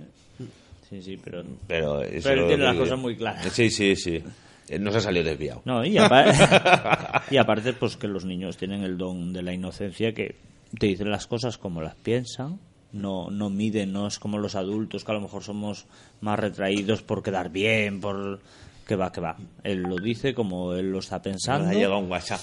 [0.89, 1.43] Sí, sí, pero...
[1.67, 3.51] pero, eso Pero tiene las cosas muy claras.
[3.51, 4.23] sí sí sí
[4.69, 8.57] Él no se ha salido desviado No, y, apa- y aparte, pues que los niños
[8.57, 10.35] tienen el don de la inocencia que
[10.79, 12.59] te dicen las cosas como las piensan,
[12.91, 15.85] no, no miden, no es como los adultos que a lo mejor somos
[16.21, 18.39] más retraídos por quedar bien, por...
[18.87, 19.35] Que va, que va.
[19.63, 21.69] Él lo dice como él lo está pensando.
[21.69, 22.39] ha llegado un WhatsApp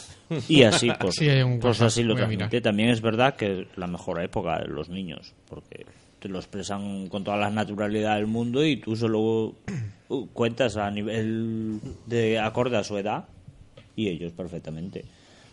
[0.49, 2.61] Y así, pues, Sí, hay un pues WhatsApp, así lo transmite.
[2.61, 5.87] También es verdad que es la mejor época de los niños, porque
[6.23, 9.55] te lo expresan con toda la naturalidad del mundo y tú solo
[10.09, 13.25] uh, cuentas a nivel de acorde a su edad
[13.97, 15.05] y ellos perfectamente.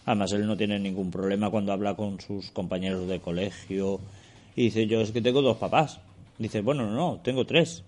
[0.05, 3.99] Además, él no tiene ningún problema cuando habla con sus compañeros de colegio
[4.55, 5.99] y dice, yo es que tengo dos papás.
[6.37, 7.83] Dice, bueno, no, no, tengo tres.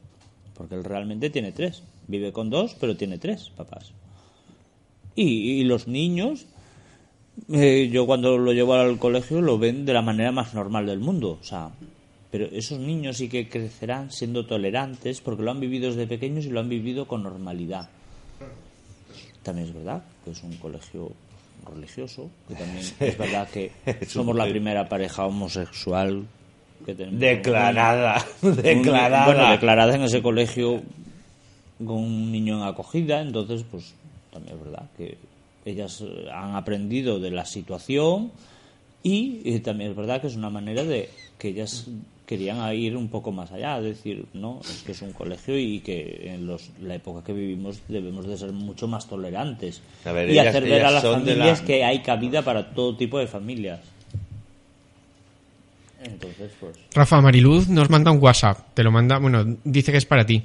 [0.56, 1.84] Porque él realmente tiene tres.
[2.08, 3.92] Vive con dos, pero tiene tres papás.
[5.16, 6.48] Y, los niños,
[7.52, 11.00] eh, yo cuando lo llevo al colegio lo ven de la manera más normal del
[11.00, 11.38] mundo.
[11.40, 11.72] O sea,
[12.32, 16.50] pero esos niños sí que crecerán siendo tolerantes porque lo han vivido desde pequeños y
[16.50, 17.90] lo han vivido con normalidad.
[19.44, 21.12] También es verdad que es un colegio
[21.74, 23.72] religioso, que también es verdad que
[24.08, 26.26] somos la primera pareja homosexual
[26.86, 27.20] que tenemos.
[27.20, 30.82] declarada Un- declarada Bueno, declarada en ese colegio
[31.78, 33.94] con un niño en acogida, entonces, pues
[34.32, 35.18] también es verdad que
[35.66, 38.32] ellas eh, han aprendido de la situación
[39.04, 41.88] y eh, también es verdad que es una manera de que ellas
[42.32, 46.32] querían ir un poco más allá, decir, no, es que es un colegio y que
[46.34, 50.34] en los, la época que vivimos debemos de ser mucho más tolerantes A ver, y
[50.34, 53.82] ellas- hacer ver a las familias la- que hay cabida para todo tipo de familias.
[56.02, 56.78] Entonces, pues...
[56.96, 58.60] Rafa Mariluz nos manda un WhatsApp.
[58.74, 60.42] Te lo manda, bueno, dice que es para ti.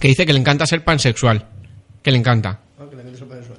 [0.00, 1.44] Que dice que le encanta ser pansexual.
[2.02, 2.58] Que le encanta.
[2.80, 2.96] Ah, que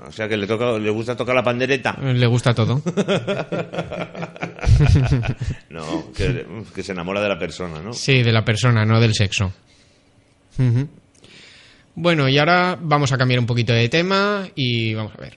[0.08, 2.82] o sea que le toca le gusta tocar la pandereta Le gusta todo.
[5.70, 9.14] no que, que se enamora de la persona no Sí, de la persona, no del
[9.14, 9.54] sexo.
[11.96, 15.36] Bueno, y ahora vamos a cambiar un poquito de tema y vamos a ver.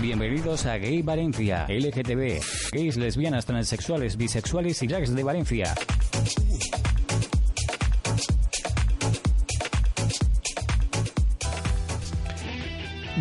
[0.00, 2.40] Bienvenidos a Gay Valencia, LGTB,
[2.72, 5.74] gays, lesbianas, transexuales, bisexuales y drags de Valencia.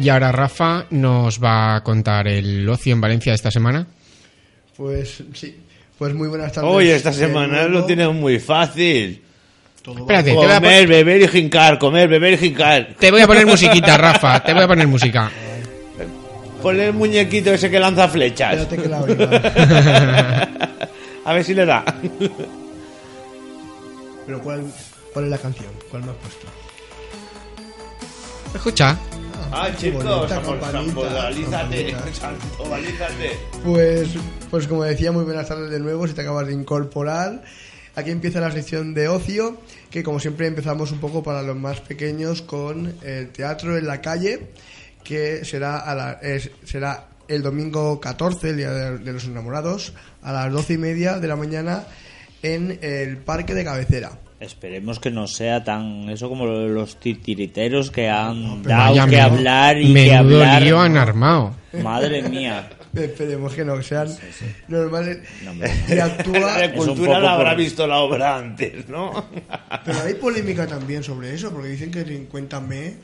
[0.02, 3.86] Y ahora Rafa nos va a contar el ocio en Valencia de esta semana.
[4.82, 5.56] Pues sí,
[5.96, 6.72] pues muy buenas tardes.
[6.72, 9.22] Oye, esta de semana lo tienes muy fácil.
[9.78, 12.96] Espérate, te voy, a Comer, beber y jincar, comer, beber y jincar.
[12.98, 14.40] te voy a poner musiquita, Rafa.
[14.40, 15.30] Te voy a poner música.
[16.64, 18.58] Ponle el muñequito ese que lanza flechas.
[18.58, 20.50] Espérate que la oiga.
[21.26, 21.86] A ver si le da.
[24.26, 24.64] Pero ¿cuál,
[25.14, 25.70] ¿cuál es la canción?
[25.92, 26.48] ¿Cuál me has puesto?
[28.56, 28.98] Escucha.
[29.52, 30.04] Ah, chicos,
[32.14, 33.38] santobalízate.
[33.64, 34.10] Pues,
[34.50, 37.44] pues como decía, muy buenas tardes de nuevo, si te acabas de incorporar.
[37.96, 39.58] Aquí empieza la sección de ocio,
[39.90, 44.00] que como siempre empezamos un poco para los más pequeños con el teatro en la
[44.00, 44.48] calle,
[45.04, 49.94] que será, a la- es- será el domingo 14, el Día de, de los Enamorados,
[50.22, 51.84] a las doce y media de la mañana
[52.44, 54.12] en el Parque de Cabecera.
[54.42, 59.94] Esperemos que no sea tan eso como los titiriteros que han dado que hablar y
[59.94, 60.62] que hablar.
[60.64, 61.56] lío han armado.
[61.84, 62.68] Madre mía.
[62.96, 64.10] Esperemos que no, sean
[64.68, 65.20] normales.
[65.44, 65.54] No,
[65.96, 66.58] Y actúa...
[66.60, 69.28] La cultura la habrá por- visto la obra antes, ¿no?
[69.86, 72.96] Pero hay polémica también sobre eso, porque dicen que en Cuéntame,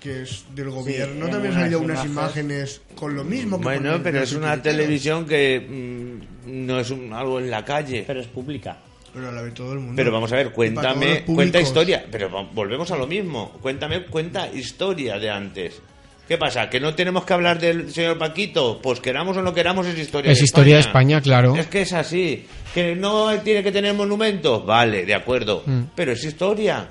[0.00, 2.80] que es del gobierno, en también han salido unas imágenes.
[2.96, 3.58] con lo mismo.
[3.58, 8.02] Que Bueno, pero es una televisión que mm, no es un- algo en la calle.
[8.06, 8.78] Pero es pública.
[9.16, 9.94] Pero la ve todo el mundo.
[9.96, 12.04] Pero vamos a ver, cuéntame, cuenta historia.
[12.12, 13.50] Pero volvemos a lo mismo.
[13.62, 15.80] Cuéntame, cuenta historia de antes.
[16.28, 16.68] ¿Qué pasa?
[16.68, 18.78] ¿Que no tenemos que hablar del señor Paquito?
[18.82, 21.16] Pues queramos o no queramos, es historia Es de historia de España.
[21.16, 21.56] España, claro.
[21.56, 22.44] Es que es así.
[22.74, 24.66] ¿Que no tiene que tener monumentos?
[24.66, 25.62] Vale, de acuerdo.
[25.64, 25.82] Mm.
[25.94, 26.86] Pero es historia.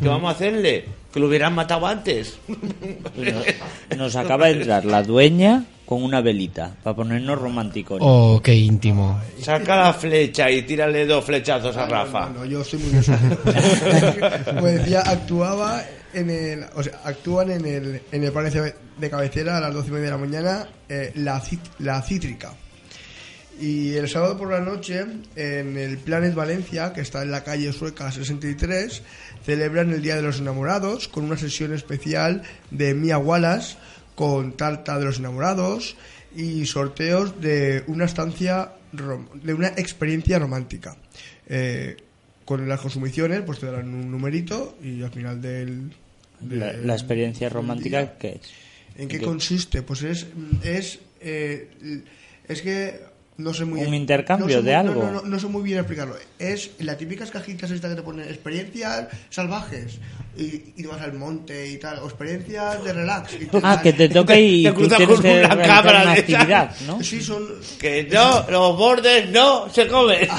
[0.00, 0.86] ¿Qué vamos a hacerle?
[1.16, 2.38] Que lo hubieran matado antes.
[3.16, 8.00] Nos, nos acaba de entrar la dueña con una velita para ponernos románticos.
[8.02, 9.18] Oh, qué íntimo.
[9.40, 12.28] Saca la flecha y tírale dos flechazos a no, Rafa.
[12.28, 13.02] No, no, yo estoy muy.
[14.44, 19.60] Como decía, actuaba en el, o sea, actúan en el, en el de cabecera a
[19.62, 22.52] las doce y media de la mañana eh, la Cítrica.
[23.60, 25.04] Y el sábado por la noche,
[25.34, 29.02] en el Planet Valencia, que está en la calle Sueca 63,
[29.44, 33.76] celebran el Día de los Enamorados con una sesión especial de Mia Wallace
[34.14, 35.96] con tarta de los enamorados
[36.34, 40.96] y sorteos de una estancia, de una experiencia romántica.
[41.48, 41.96] Eh,
[42.44, 45.92] con las consumiciones, pues te darán un numerito y al final del...
[46.48, 48.40] La, del- la experiencia romántica es.
[48.96, 49.24] ¿En qué ¿Qué?
[49.24, 49.82] consiste?
[49.82, 50.26] Pues es
[50.62, 51.68] es eh,
[52.48, 53.00] es que
[53.38, 55.02] no sé muy ¿Un bien- intercambio no sé de muy- algo?
[55.04, 56.16] No, no, no, no sé muy bien explicarlo.
[56.38, 59.98] Es las típicas cajitas esta que te ponen experiencias salvajes
[60.36, 60.44] y,
[60.76, 63.34] y te vas al monte y tal, o experiencias de relax.
[63.40, 66.20] y te Ah, que te toca y Te cruzas tienes con una cámara una de
[66.20, 67.02] actividad, ¿no?
[67.06, 67.46] Sí, son
[67.78, 70.28] Que no, los bordes no se comen.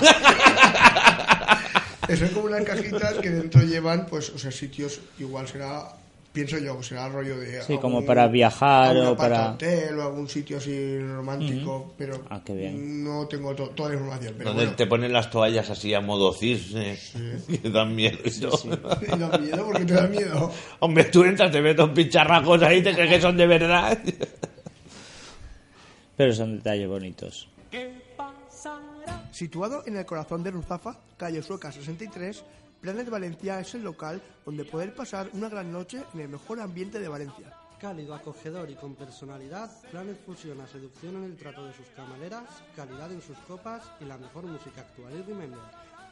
[2.18, 5.90] son como unas cajitas que dentro llevan, pues, o sea, sitios igual será
[6.38, 10.30] pienso yo, será rollo de Sí, como algún- para viajar o para- apartahotel o algún
[10.30, 13.04] sitio así romántico, pero Ah, qué bien.
[13.04, 14.36] no tengo to- toda la información.
[14.38, 14.76] Pero Donde bueno.
[14.78, 16.98] te ponen las toallas así a modo cisne,
[17.64, 18.60] que dan miedo y todo.
[19.02, 20.52] Y da miedo porque te da miedo.
[20.80, 23.98] Hombre, tú entras, te ves dos pincharracos ahí, te crees que son de verdad.
[26.16, 27.48] Pero son detalles bonitos.
[29.32, 32.44] Situado en el corazón de Ruzafa, calle Sueca 63,
[32.88, 37.00] Planet Valencia es el local donde poder pasar una gran noche en el mejor ambiente
[37.00, 37.54] de Valencia.
[37.82, 42.46] Cálido, acogedor y con personalidad, Planet fusiona seducción en el trato de sus camareras,
[42.78, 45.60] calidad en sus copas y la mejor música actual y remember.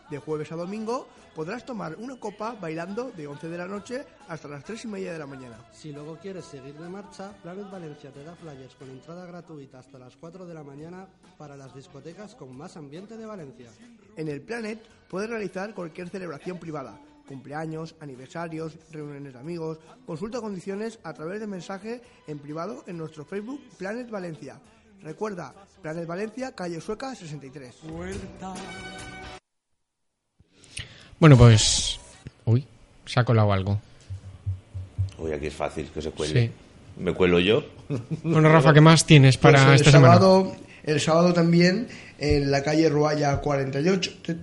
[0.10, 4.48] De jueves a domingo podrás tomar una copa bailando de 11 de la noche hasta
[4.48, 5.58] las 3 y media de la mañana.
[5.72, 9.98] Si luego quieres seguir de marcha, Planet Valencia te da flyers con entrada gratuita hasta
[9.98, 13.72] las 4 de la mañana para las discotecas con más ambiente de Valencia.
[14.16, 14.80] En el Planet
[15.10, 21.48] puedes realizar cualquier celebración privada, cumpleaños, aniversarios, reuniones de amigos, consulta condiciones a través de
[21.48, 24.62] mensaje en privado en nuestro Facebook Planet Valencia.
[25.02, 27.82] Recuerda, Planet Valencia, calle Sueca 63.
[31.20, 32.00] Bueno, pues.
[32.46, 32.66] Uy,
[33.06, 33.80] se ha colado algo.
[35.18, 36.42] Uy, aquí es fácil que se cuele.
[36.48, 36.52] Sí.
[36.98, 37.64] ¿Me cuelo yo?
[38.24, 40.14] Bueno, Rafa, ¿qué más tienes para Pues el esta semana?
[40.16, 41.88] sábado, El sábado también,
[42.20, 44.36] en la calle Ruaya 48, te-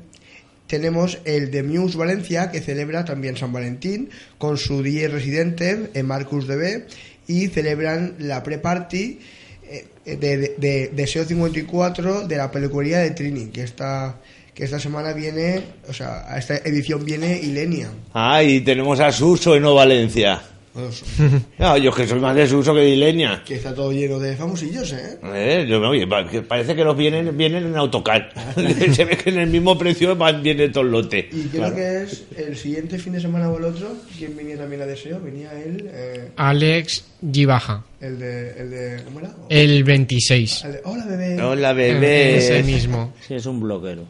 [0.67, 6.07] tenemos el de Muse Valencia, que celebra también San Valentín, con su DJ residente, en
[6.07, 6.87] Marcus DB,
[7.27, 9.21] y celebran la pre-party
[9.65, 14.17] eh, de, de, de, de SEO 54 de la peluquería de Trini, que esta,
[14.55, 17.91] que esta semana viene, o sea, a esta edición viene Ilenia.
[18.13, 20.43] Ah, y tenemos a Suso en Valencia.
[20.73, 21.03] Pues,
[21.59, 23.43] No, yo que soy más de Suso que de Ilenia.
[23.45, 25.19] que está todo lleno de famosillos, ¿eh?
[25.35, 28.31] Eh, yo, oye, parece que los vienen, vienen en autocar.
[28.93, 31.29] Se ve que en el mismo precio van, viene todo el lote.
[31.31, 34.81] Y creo que es el siguiente fin de semana o el otro, quien venía también
[34.83, 35.91] a Deseo, venía él...
[35.93, 37.85] eh, Alex G baja.
[38.01, 39.31] El de, el de ¿cómo era?
[39.49, 40.65] El 26.
[40.65, 41.41] El de, hola bebé.
[41.43, 42.37] Hola, bebé.
[42.39, 43.13] Ese mismo.
[43.21, 44.05] Sí, es un bloguero.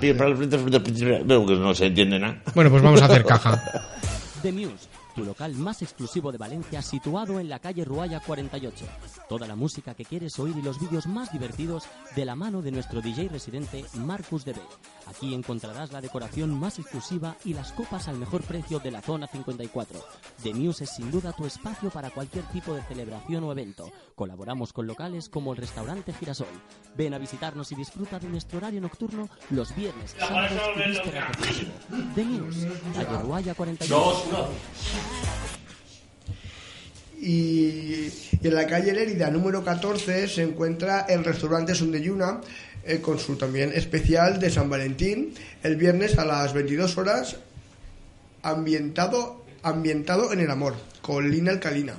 [0.00, 2.42] Pero que no se entiende nada.
[2.54, 3.62] Bueno, pues vamos a hacer caja.
[4.42, 8.84] The Muse, tu local más exclusivo de Valencia, situado en la calle Ruaya 48.
[9.28, 11.84] Toda la música que quieres oír y los vídeos más divertidos
[12.16, 14.60] de la mano de nuestro DJ residente Marcus DB.
[15.06, 19.26] Aquí encontrarás la decoración más exclusiva y las copas al mejor precio de la zona
[19.26, 20.00] 54.
[20.42, 23.90] The Muse es sin duda tu espacio para cualquier tipo de celebración o evento.
[24.14, 26.46] Colaboramos con locales como el restaurante Girasol.
[26.96, 31.44] Ven a visitarnos y disfruta de nuestro horario nocturno los viernes, sábados y vísperas de
[31.44, 31.72] festivo.
[32.14, 34.48] The Muse, calle Ruaya 48.
[37.20, 37.26] Y,
[38.42, 42.40] y en la calle Lérida número 14 se encuentra el restaurante Sundeyuna
[42.84, 45.32] eh, con su también especial de San Valentín
[45.62, 47.36] el viernes a las 22 horas
[48.42, 51.94] ambientado ambientado en el amor con Lina Alcalina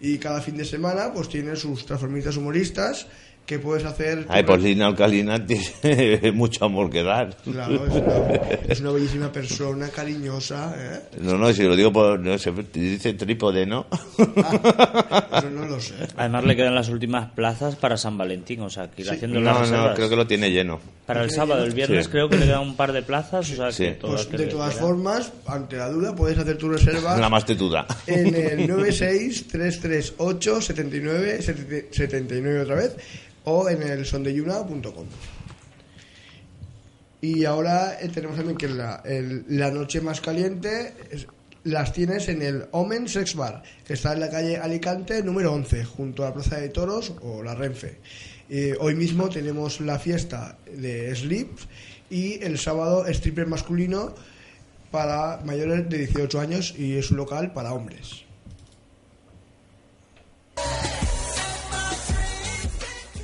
[0.00, 3.06] y cada fin de semana pues tienen sus transformistas humoristas
[3.46, 7.36] que puedes hacer Ay, pues Lina Alcalina tiene mucho amor que dar.
[7.42, 8.36] Claro, es una,
[8.68, 11.00] es una bellísima persona, cariñosa, ¿eh?
[11.20, 12.20] No, no, si lo digo por.
[12.20, 13.86] No sé, dice trípode, ¿no?
[14.16, 15.94] Pero no lo sé.
[16.16, 19.14] Además le quedan las últimas plazas para San Valentín, o sea, que ir Sí.
[19.16, 19.88] haciendo las No, reservas.
[19.90, 20.80] no, creo que lo tiene lleno.
[21.06, 22.10] Para el sábado, el viernes Sí.
[22.12, 23.84] creo que le quedan un par de plazas, o sea, Sí.
[23.86, 27.28] que Pues aquel de que todas formas, ante la duda, puedes hacer tu reserva La
[27.28, 27.84] más tetuda.
[28.06, 31.42] en el 96338 79
[31.90, 32.96] 79 otra vez
[33.44, 35.06] o en el sondeyuna.com.
[37.22, 39.02] Y ahora eh, tenemos también que la,
[39.48, 40.94] la noche más caliente
[41.64, 45.84] las tienes en el Omen Sex Bar, que está en la calle Alicante número 11,
[45.84, 47.98] junto a la Plaza de Toros o la Renfe.
[48.48, 51.50] Eh, hoy mismo tenemos la fiesta de Sleep
[52.08, 54.14] y el sábado stripper masculino
[54.90, 58.24] para mayores de 18 años y es un local para hombres.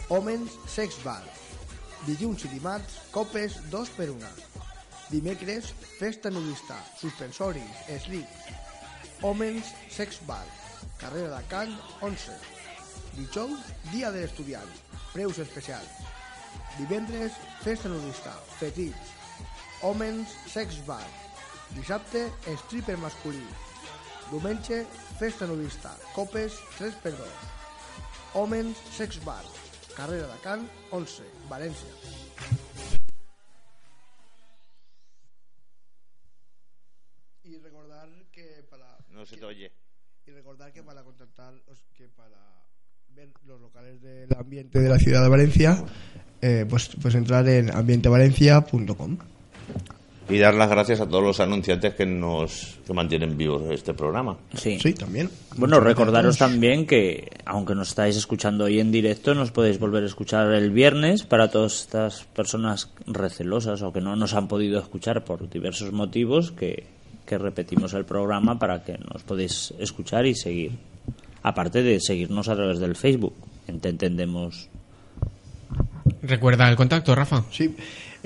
[0.09, 1.23] Homens Sex Bar.
[2.07, 4.21] Dilluns i dimarts, copes 2 per 1.
[5.11, 7.65] Dimecres, festa nudista, suspensori,
[8.05, 8.53] slip.
[9.27, 10.45] Homens Sex Bar.
[11.01, 11.75] Carrera de Can
[12.07, 12.37] 11.
[13.17, 14.79] Dijous, dia de l'estudiant.
[15.11, 15.99] Preus especials.
[16.79, 17.35] Divendres,
[17.65, 19.11] festa nudista, petits.
[19.83, 21.03] Homens Sex Bar.
[21.75, 22.29] Dissabte,
[22.63, 23.43] stripper masculí.
[24.31, 24.85] Diumenge,
[25.19, 27.47] festa nudista, copes 3 per 2.
[28.39, 29.56] Homens Sex Bar.
[29.97, 31.88] Carrera de Can 11, València.
[37.44, 39.70] Y recordar que para No se te oye.
[40.26, 42.36] y recordar que para contactar os- que para
[43.14, 45.84] ver los locales del ambiente de la ciudad de Valencia
[46.42, 49.16] eh, pues pues entrar en ambientevalencia.com
[50.29, 54.37] Y dar las gracias a todos los anunciantes que nos que mantienen vivo este programa.
[54.55, 54.79] Sí.
[54.81, 55.31] Sí, también.
[55.57, 56.51] Bueno, Muchas recordaros gracias.
[56.51, 60.70] también que, aunque nos estáis escuchando hoy en directo, nos podéis volver a escuchar el
[60.72, 65.93] viernes para todas estas personas recelosas o que no nos han podido escuchar por diversos
[65.93, 66.87] motivos, que,
[67.24, 70.72] que repetimos el programa para que nos podéis escuchar y seguir.
[71.45, 73.35] Aparte de seguirnos a través del Facebook.
[73.68, 74.68] en Te entendemos.
[76.22, 77.45] Recuerda el contacto, Rafa.
[77.53, 77.77] Sí.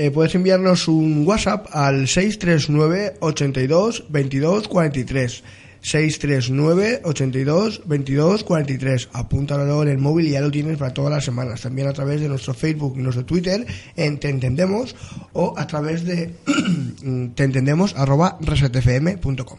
[0.01, 5.45] Eh, puedes enviarnos un WhatsApp al 639 82 22 43.
[5.83, 9.09] 639 82 22 43.
[9.13, 11.61] Apúntalo en el móvil y ya lo tienes para todas las semanas.
[11.61, 14.97] También a través de nuestro Facebook y nuestro Twitter en Te Entendemos
[15.35, 16.35] o a través de
[17.35, 19.59] te entendemos arroba resetfm.com.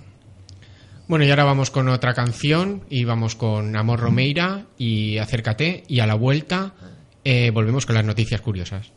[1.07, 5.99] Bueno, y ahora vamos con otra canción y vamos con Amor Romeira y Acércate y
[5.99, 6.73] a la vuelta
[7.23, 8.91] eh, volvemos con las noticias curiosas.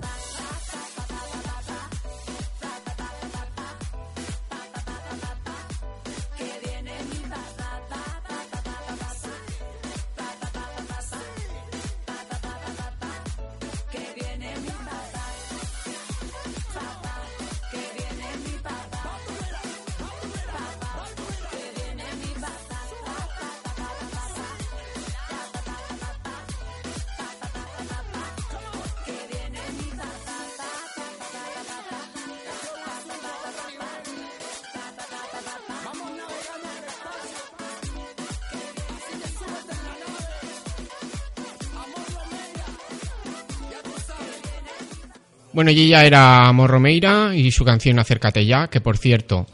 [0.00, 0.31] Mi
[45.52, 49.46] Bueno, y ella era Amor Romeira y su canción Acércate ya, que por cierto,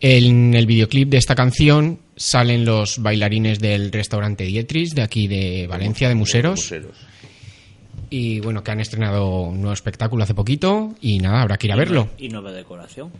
[0.00, 5.66] en el videoclip de esta canción salen los bailarines del restaurante Dietris de aquí de
[5.66, 6.60] Valencia, de Museros.
[6.60, 6.96] Museros.
[8.10, 11.72] Y bueno, que han estrenado un nuevo espectáculo hace poquito y nada, habrá que ir
[11.72, 12.10] a verlo.
[12.18, 13.10] Y nueva decoración.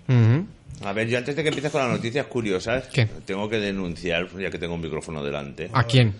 [0.85, 3.07] A ver, yo antes de que empieces con las noticias curiosas, ¿Qué?
[3.25, 6.15] tengo que denunciar, ya que tengo un micrófono delante, ¿A quién?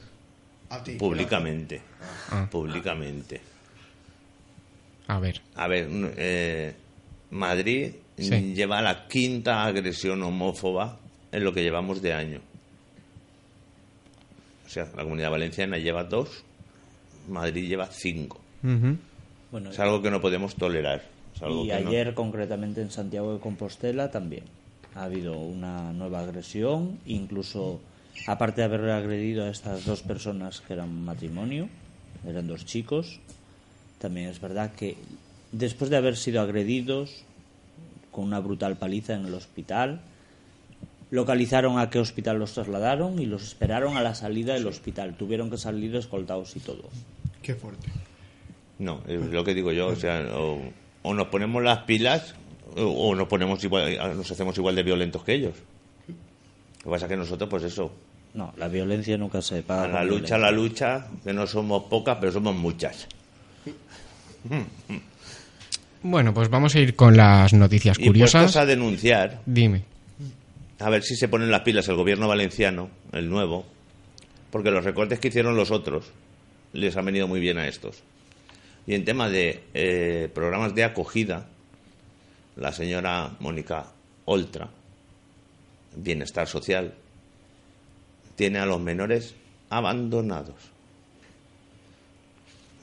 [0.71, 0.93] A ti.
[0.93, 1.81] públicamente.
[2.31, 2.49] Ah.
[2.51, 3.41] Públicamente.
[5.09, 5.41] A ver.
[5.55, 6.75] A ver, eh,
[7.31, 8.55] Madrid Sí.
[8.55, 10.99] lleva la quinta agresión homófoba
[11.33, 12.41] en lo que llevamos de año.
[14.67, 16.45] O sea, la comunidad valenciana lleva dos,
[17.29, 18.41] Madrid lleva cinco.
[19.53, 21.03] Bueno, Es algo que no podemos tolerar.
[21.35, 24.45] Es algo y que no- ayer, concretamente en Santiago de Compostela, también
[24.95, 26.99] ha habido una nueva agresión.
[27.07, 27.81] Incluso,
[28.27, 31.69] aparte de haber agredido a estas dos personas que eran matrimonio,
[32.27, 33.21] eran dos chicos,
[33.99, 34.97] también es verdad que
[35.53, 37.23] después de haber sido agredidos
[38.13, 40.01] con una brutal paliza en el hospital,
[41.11, 45.17] localizaron a qué hospital los trasladaron y los esperaron a la salida del hospital.
[45.17, 46.85] Tuvieron que salir escoltados y todo.
[47.43, 47.89] Qué fuerte.
[48.79, 50.61] No, es lo que digo yo, o sea, o,
[51.03, 52.35] o nos ponemos las pilas
[52.77, 55.55] o, o nos ponemos igual, nos hacemos igual de violentos que ellos.
[56.09, 57.91] Lo que pasa es que nosotros, pues eso,
[58.35, 59.85] No, la violencia nunca se paga.
[59.85, 60.39] a la lucha, violencia.
[60.39, 63.07] la lucha, que no somos pocas, pero somos muchas.
[66.03, 68.43] Bueno, pues vamos a ir con las noticias Y curiosas.
[68.45, 69.83] puestos a denunciar, Dime.
[70.79, 73.67] a ver si se ponen las pilas el gobierno valenciano, el nuevo,
[74.51, 76.07] porque los recortes que hicieron los otros
[76.73, 78.03] les han venido muy bien a estos.
[78.87, 81.49] Y en tema de eh, programas de acogida,
[82.55, 83.87] la señora Mónica
[84.27, 84.69] Oltra,
[85.97, 86.95] Bienestar Social,
[88.37, 89.35] tiene a los menores
[89.71, 90.55] abandonados.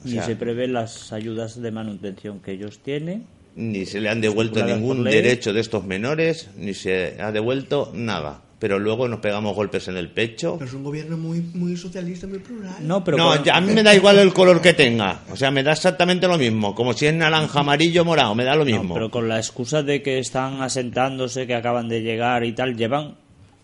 [0.04, 3.26] O Ni sea, se prevé las ayudas de manutención que ellos tienen.
[3.56, 8.40] ni se le han devuelto ningún derecho de estos menores, ni se ha devuelto nada.
[8.58, 10.54] Pero luego nos pegamos golpes en el pecho.
[10.58, 12.74] Pero es un gobierno muy, muy socialista, muy plural.
[12.80, 15.20] No, pero no, ya a mí me da igual el color que tenga.
[15.30, 16.74] O sea, me da exactamente lo mismo.
[16.74, 18.94] Como si es naranja, amarillo, morado, me da lo No, mismo.
[18.94, 23.16] pero con la excusa de que están asentándose, que acaban de llegar y tal, llevan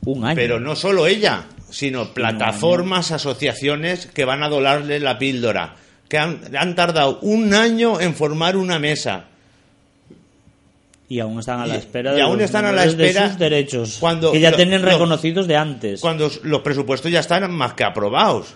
[0.05, 0.36] un año.
[0.36, 5.76] Pero no solo ella, sino plataformas, asociaciones que van a dolarle la píldora.
[6.11, 9.25] Que han, han tardado un año en formar una mesa.
[11.09, 12.97] Y aún están a la Y- espera y de, aún los están a la menores
[12.99, 16.01] de espera sus derechos, cuando que ya lo- tienen lo- reconocidos de antes.
[16.01, 18.55] Cuando los presupuestos ya están más que aprobados.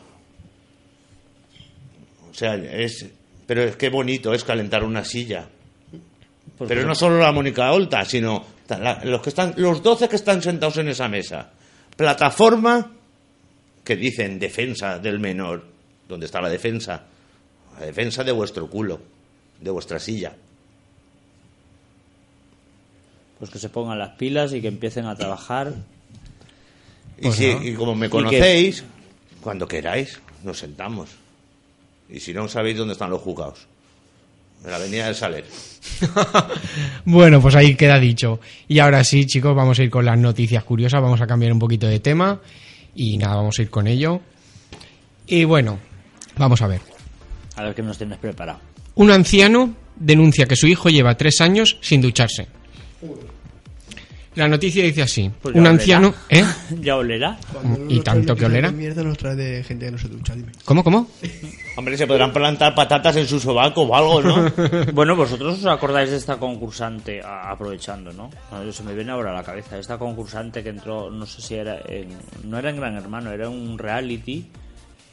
[2.30, 3.06] O sea, es.
[3.46, 5.46] Pero es que bonito es calentar una silla.
[6.58, 10.08] Pues pero pues- no solo la Mónica Olta, sino la- los que están, los 12
[10.08, 11.50] que están sentados en esa mesa.
[11.96, 12.90] Plataforma
[13.84, 15.64] que dicen defensa del menor.
[16.08, 17.02] ¿Dónde está la defensa?
[17.78, 19.00] La defensa de vuestro culo,
[19.60, 20.34] de vuestra silla.
[23.38, 25.74] Pues que se pongan las pilas y que empiecen a trabajar.
[27.18, 27.62] Y, Pues si- no.
[27.64, 28.84] y como me que- conocéis,
[29.40, 31.10] cuando queráis, nos sentamos.
[32.08, 33.66] Y si no sabéis dónde están los juzgados.
[34.64, 35.44] En la avenida del Saler.
[37.06, 38.40] Bueno, pues ahí queda dicho.
[38.66, 41.58] Y ahora sí, chicos, vamos a ir con las noticias curiosas, vamos a cambiar un
[41.58, 42.40] poquito de tema
[42.94, 44.20] y nada, vamos a ir con ello.
[45.26, 45.78] Y bueno,
[46.38, 46.80] vamos a ver.
[47.56, 48.60] A ver qué nos tienes preparado.
[48.96, 52.46] Un anciano denuncia que su hijo lleva tres años sin ducharse.
[54.34, 55.30] La noticia dice así.
[55.40, 55.74] Pues un olerá.
[55.74, 56.14] anciano...
[56.28, 56.44] ¿Eh?
[56.80, 57.38] ¿Ya olerá?
[57.88, 58.72] ¿Y tanto que olera?
[58.72, 60.50] mierda nos trae de gente que no se ducha, dime.
[60.64, 61.08] ¿Cómo, cómo?
[61.76, 64.50] Hombre, se podrán plantar patatas en su sobaco o algo, ¿no?
[64.92, 68.28] Bueno, vosotros os acordáis de esta concursante, aprovechando, ¿no?
[68.50, 71.54] Bueno, Se me viene ahora a la cabeza, esta concursante que entró, no sé si
[71.54, 74.46] era, en- no era en Gran Hermano, era un reality,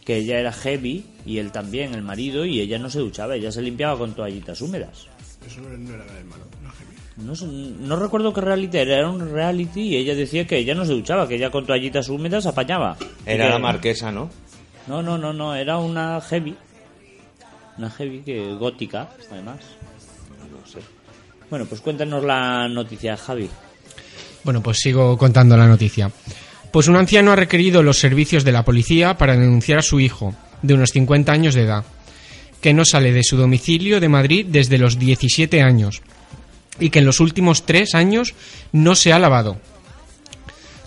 [0.05, 3.51] que ella era heavy y él también, el marido, y ella no se duchaba, ella
[3.51, 5.07] se limpiaba con toallitas húmedas.
[5.45, 6.91] Eso no, no era el malo, la Heavy.
[7.17, 10.85] No, no recuerdo qué reality era, era un reality y ella decía que ella no
[10.85, 12.97] se duchaba, que ella con toallitas húmedas apañaba.
[13.25, 14.29] Era que- la marquesa, ¿no?
[14.87, 16.55] No, no, no, no, era una heavy.
[17.77, 19.59] Una heavy que gótica, además.
[20.51, 20.79] No sé.
[21.49, 23.49] Bueno, pues cuéntanos la noticia, Javi.
[24.43, 26.09] Bueno, pues sigo contando la noticia.
[26.71, 30.33] Pues un anciano ha requerido los servicios de la policía para denunciar a su hijo,
[30.61, 31.83] de unos 50 años de edad,
[32.61, 36.01] que no sale de su domicilio de Madrid desde los 17 años
[36.79, 38.33] y que en los últimos tres años
[38.71, 39.57] no se ha lavado.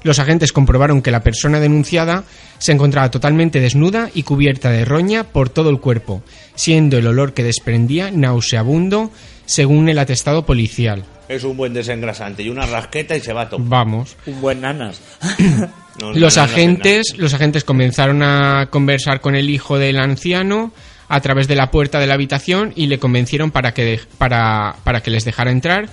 [0.03, 2.25] Los agentes comprobaron que la persona denunciada
[2.59, 6.23] se encontraba totalmente desnuda y cubierta de roña por todo el cuerpo,
[6.55, 9.11] siendo el olor que desprendía nauseabundo
[9.47, 11.05] según el atestado policial.
[11.29, 13.69] Es un buen desengrasante y una rasqueta y se va a tomar.
[13.69, 14.17] Vamos.
[14.27, 15.01] Un buen nanas.
[16.01, 20.73] No, no, Los no, agentes, los agentes comenzaron a conversar con el hijo del anciano
[21.09, 25.05] a través de la puerta de la habitación y le convencieron para que, para, para
[25.05, 25.89] que les dejara entrar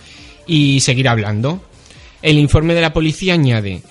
[0.47, 1.61] y seguir hablando.
[2.23, 3.83] El informe de la policía añade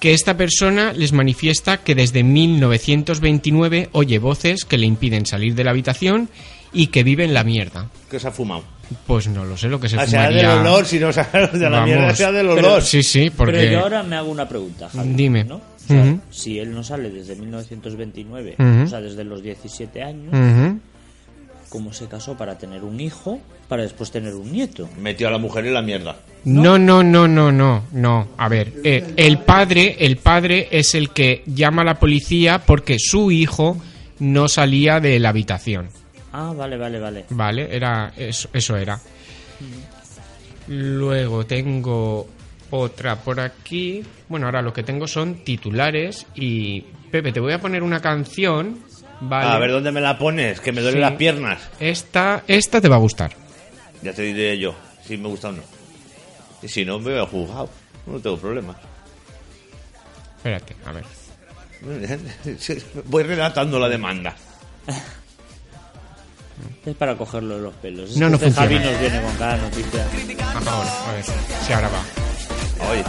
[0.00, 5.64] que esta persona les manifiesta que desde 1929 oye voces que le impiden salir de
[5.64, 6.28] la habitación
[6.76, 7.88] y que vive en la mierda.
[8.10, 8.62] Que se ha fumado.
[9.06, 10.48] Pues no lo sé lo que se Ah, será fumaría.
[10.50, 11.86] del olor, si no será de la Vamos.
[11.88, 12.82] mierda, será del Pero- olor.
[12.82, 13.52] sí, sí, porque...
[13.54, 15.08] Pero yo ahora me hago una pregunta, Javi.
[15.14, 15.42] Dime.
[15.44, 15.56] ¿no?
[15.56, 16.16] O sea.
[16.30, 18.82] Si él no sale desde 1929, Ujú.
[18.84, 20.32] o sea, desde los 17 años.
[21.68, 24.88] ¿cómo se casó para tener un hijo, para después tener un nieto?
[25.00, 26.16] Metió a la mujer en la mierda.
[26.44, 28.28] No, no, no, no, no, no.
[28.38, 32.98] A ver, eh, el padre, el padre es el que llama a la policía porque
[33.00, 33.76] su hijo
[34.20, 35.88] no salía de la habitación.
[36.38, 37.24] Ah, vale, vale, vale.
[37.30, 39.00] Vale, era eso, eso era.
[40.68, 42.28] Luego tengo
[42.70, 44.04] otra por aquí.
[44.28, 48.80] Bueno, ahora lo que tengo son titulares y Pepe, te voy a poner una canción.
[49.20, 49.48] Vale.
[49.50, 51.08] A ver dónde me la pones, que me duelen Sí.
[51.08, 51.62] las piernas.
[51.80, 53.32] Esta, esta te va a gustar.
[54.02, 54.74] Ya te diré yo
[55.06, 55.62] si me gusta o no.
[56.60, 57.70] Y si no, me voy a juzgado.
[58.06, 58.76] No tengo problema.
[60.36, 61.04] Espérate, a ver.
[63.06, 64.36] Voy relatando la demanda.
[66.84, 68.16] Es para cogerlo de los pelos.
[68.16, 70.06] No, no este Javi nos viene con cada noticia.
[70.54, 71.24] Ahora, a ver
[71.66, 72.90] si ahora va.
[72.90, 73.04] Oye,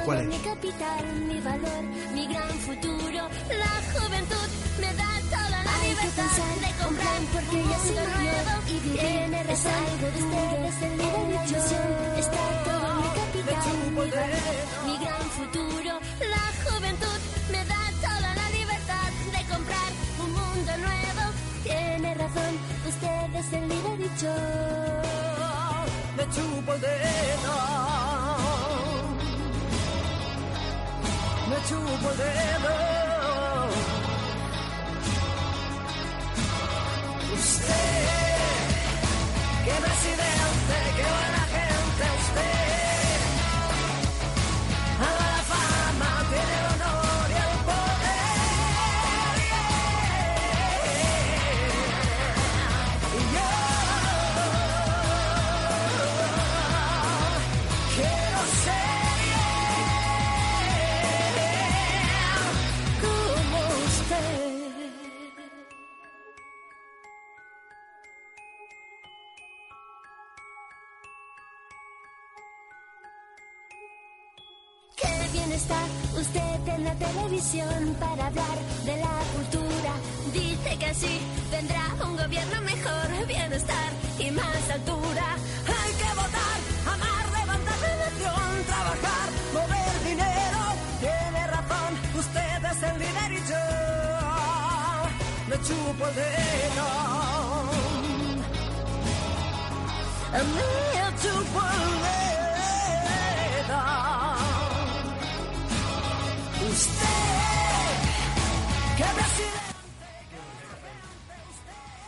[0.00, 0.26] ¿Cuál es?
[0.26, 1.82] mi capital, mi valor,
[2.14, 3.28] mi gran futuro.
[3.62, 4.48] La juventud
[4.80, 6.32] me da toda la libertad
[6.64, 10.36] de comprar porque ya se nuevo y vivir es algo duro.
[10.82, 15.92] En la ilusión está todo mi capital, mi valor, mi gran futuro.
[16.34, 17.20] La juventud
[17.52, 19.90] me da toda la libertad de comprar
[20.24, 21.24] un mundo nuevo.
[21.64, 22.52] Tiene razón,
[22.88, 24.36] usted es el líder y yo
[26.16, 26.72] me chupo
[31.70, 33.01] el dedo.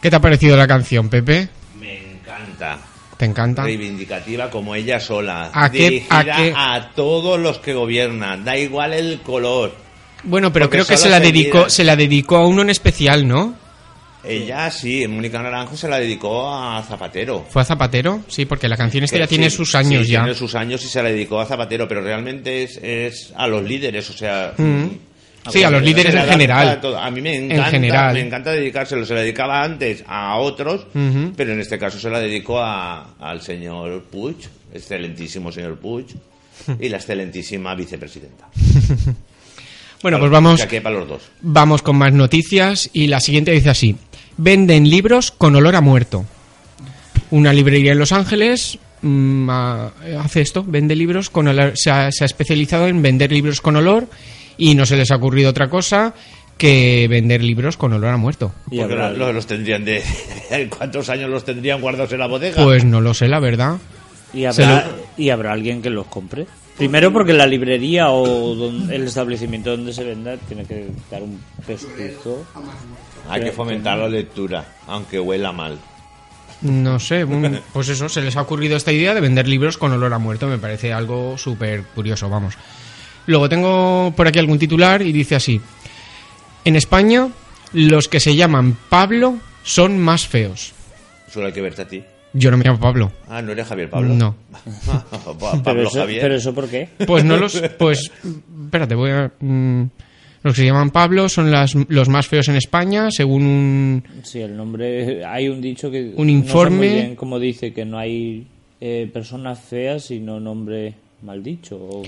[0.04, 1.48] ¿Qué te ha parecido la canción, Pepe?
[1.80, 2.78] me encanta.
[3.16, 3.62] ¿Te encanta?
[3.64, 5.48] Reivindicativa como ella sola.
[5.50, 6.52] ¿A dirigida a qué?
[6.54, 8.44] a todos los que gobiernan.
[8.44, 9.74] Da igual el color.
[10.24, 11.70] Bueno, pero Porque creo que se la se dedicó, miran.
[11.70, 13.54] se la dedicó a uno en especial, ¿no?
[14.22, 17.46] Ella sí, Mónica Naranjo se la dedicó a Zapatero.
[17.48, 18.20] ¿Fue a Zapatero?
[18.28, 20.20] Sí, porque la canción esta Que ya tiene sus años sí, ya.
[20.22, 23.62] Tiene sus años y se la dedicó a Zapatero, pero realmente es, es a los
[23.64, 24.88] líderes, o sea, Mm.
[25.50, 26.80] Sí, a los líderes en general.
[26.98, 28.14] a mí me En encanta, general.
[28.14, 29.04] me encanta dedicárselo.
[29.04, 30.86] Se lo dedicaba antes a otros,
[31.36, 34.36] pero en este caso se la dedico a- al señor Puig,
[34.72, 36.06] excelentísimo señor Puig,
[36.80, 38.48] y la excelentísima vicepresidenta.
[40.02, 41.22] Bueno, pues vamos, Que para los dos.
[41.40, 43.96] vamos con más noticias y la siguiente dice así.
[44.36, 46.26] Venden libros con olor a muerto.
[47.30, 49.48] Una librería en Los Ángeles mm,
[50.20, 53.76] hace esto, vende libros con olor, se ha, se ha especializado en vender libros con
[53.76, 54.06] olor
[54.56, 56.14] y no se les ha ocurrido otra cosa
[56.58, 58.52] que vender libros con olor a muerto.
[58.68, 60.02] Porque los, los- los tendrían de...
[60.78, 62.62] ¿Cuántos años los tendrían guardados en la bodega?
[62.62, 63.76] Pues no lo sé, la verdad.
[64.32, 66.46] ¿Y habrá, lo- ¿Y habrá alguien que los compre?
[66.76, 71.40] Primero porque la librería o don- el establecimiento donde se venda tiene que dar un
[71.66, 72.44] pescuezo.
[73.28, 75.78] Hay que fomentar la lectura, aunque huela mal.
[76.62, 79.92] No sé, un- pues eso, se les ha ocurrido esta idea de vender libros con
[79.92, 82.54] olor a muerto, me parece algo súper curioso, vamos.
[83.26, 85.60] Luego tengo por aquí algún titular y dice así,
[86.64, 87.28] en España
[87.72, 90.72] los que se llaman Pablo son más feos.
[91.30, 92.02] Solo hay que verte a ti.
[92.32, 93.12] Yo no me llamo Pablo.
[93.28, 94.12] Ah, ¿no eres Javier Pablo?
[94.14, 94.34] No.
[95.38, 96.20] Pablo Pero eso, Javier.
[96.20, 96.88] pero eso por qué?
[97.06, 97.60] Pues no los...
[97.78, 98.10] Pues,
[98.64, 99.30] espérate, voy a...
[99.40, 99.82] mm,
[100.42, 104.04] los que se llaman Pablo son las, los más feos en España, según un...
[104.24, 105.24] Sí, el nombre.
[105.24, 106.12] Hay un dicho que.
[106.16, 108.46] Un No informe- sé muy bien cómo dice que no hay
[108.80, 110.94] eh, personas feas, sino nombre
[111.24, 111.76] mal dicho.
[111.76, 112.02] O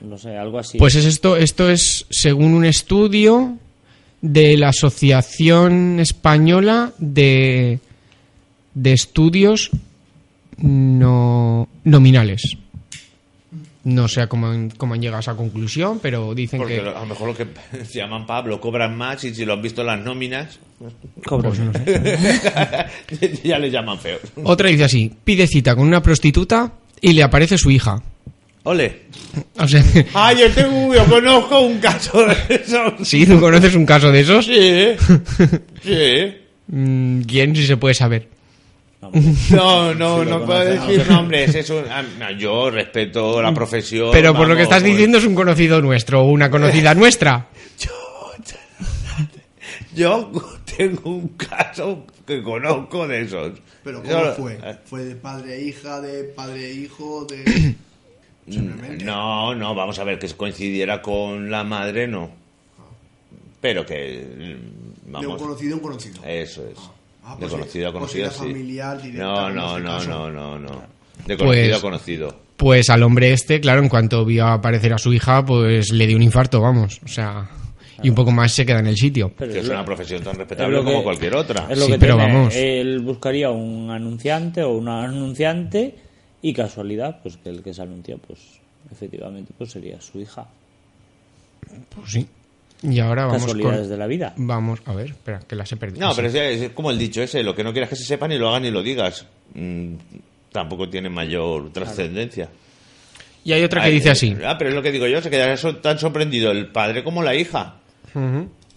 [0.00, 0.78] no sé, algo así.
[0.78, 3.58] Pues es esto, esto es según un estudio
[4.22, 7.80] de la Asociación Española de,
[8.74, 9.70] de Estudios
[10.58, 12.56] no, Nominales.
[13.82, 16.88] No sé cómo, han- cómo han llegado a esa conclusión, pero dicen Porque que...
[16.88, 17.46] a lo mejor lo que
[17.86, 20.58] se llaman Pablo cobran más y si lo han visto en las nóminas,
[21.24, 22.86] Pues no sé.
[23.44, 24.20] ya le llaman feos.
[24.44, 28.02] Otra dice así, pide cita con una prostituta y le aparece su hija.
[28.64, 29.02] Ole.
[29.58, 29.82] O sea,
[30.14, 32.94] Ay, yo, tengo, yo conozco un caso de eso.
[33.04, 33.26] ¿sí?
[33.26, 34.44] ¿Tú conoces un caso de esos?
[34.44, 34.88] Sí.
[35.82, 36.34] Sí.
[36.66, 38.28] Mm, ¿Quién, si se puede saber?
[39.50, 41.16] No, no, no puedo decir no.
[41.16, 41.54] nombres.
[41.54, 44.10] Es un- ah, no, yo respeto la profesión.
[44.12, 47.48] Pero por lo que estás pues- diciendo es un conocido nuestro o una conocida nuestra.
[49.94, 50.30] Yo
[50.76, 53.52] tengo un caso que conozco de esos.
[53.82, 54.58] Pero Yo- ¿cómo fue?
[54.62, 57.74] eh, ¿Fue de padre e hija, de padre e hijo, de...
[59.04, 62.30] No, no, vamos a ver, que coincidiera con la madre, no.
[63.60, 64.26] Pero que.
[64.26, 65.42] mm, de un Vamos.
[65.42, 66.22] conocido a un conocido?
[66.24, 66.78] Eso es.
[67.22, 68.42] Ah, de pues conocido a conocido, Pues sí.
[68.46, 70.08] familiar directa, no, no, no, caso.
[70.08, 70.82] no, no, no.
[71.26, 72.36] De Pues- conocido a conocido.
[72.56, 76.16] Pues al hombre este, claro, en cuanto vio aparecer a su hija, pues le dio
[76.16, 77.00] un infarto, vamos.
[77.04, 77.48] O sea,
[78.02, 79.32] y un poco más se queda en el sitio.
[79.34, 81.66] que es una profesión tan Es respetable lo como que- cualquier otra.
[81.70, 82.32] Es lo Sí, que pero tiene.
[82.32, 82.54] vamos.
[82.54, 85.94] Él buscaría un anunciante o una anunciante
[86.42, 88.38] y casualidad, pues que el que se anuncia, pues
[88.90, 90.46] efectivamente, pues sería su hija.
[91.94, 92.26] Pues sí.
[92.82, 93.90] Y ahora vamos Casualidades con...
[93.90, 94.32] de la vida.
[94.38, 96.08] Vamos, a ver, espera, que las he perdido.
[96.08, 98.26] No, pero es, es como el dicho ese: lo que no quieras que se sepa,
[98.26, 99.26] ni lo hagas ni lo digas.
[99.54, 99.94] Mm,
[100.50, 102.48] tampoco tiene mayor trascendencia.
[103.44, 104.34] Y hay otra que Ay, dice así.
[104.44, 107.22] Ah, pero es lo que digo yo, se quedaría so- tan sorprendido el padre como
[107.22, 107.76] la hija.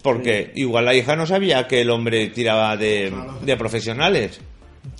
[0.02, 3.10] Porque igual la hija no sabía que el hombre tiraba de,
[3.42, 4.38] de profesionales.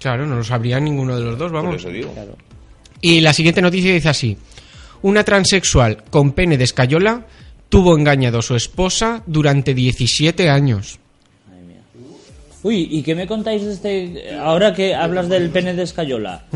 [0.00, 1.76] Claro, no lo sabría ninguno de los dos, Por vamos.
[1.76, 2.12] eso digo.
[3.04, 4.34] Y la siguiente noticia dice así.
[5.02, 7.26] Una transexual con pene de escayola
[7.68, 10.98] tuvo engañado a su esposa durante 17 años.
[12.62, 14.34] Uy, ¿y qué me contáis de este...
[14.36, 16.46] Ahora que hablas del pene de escayola?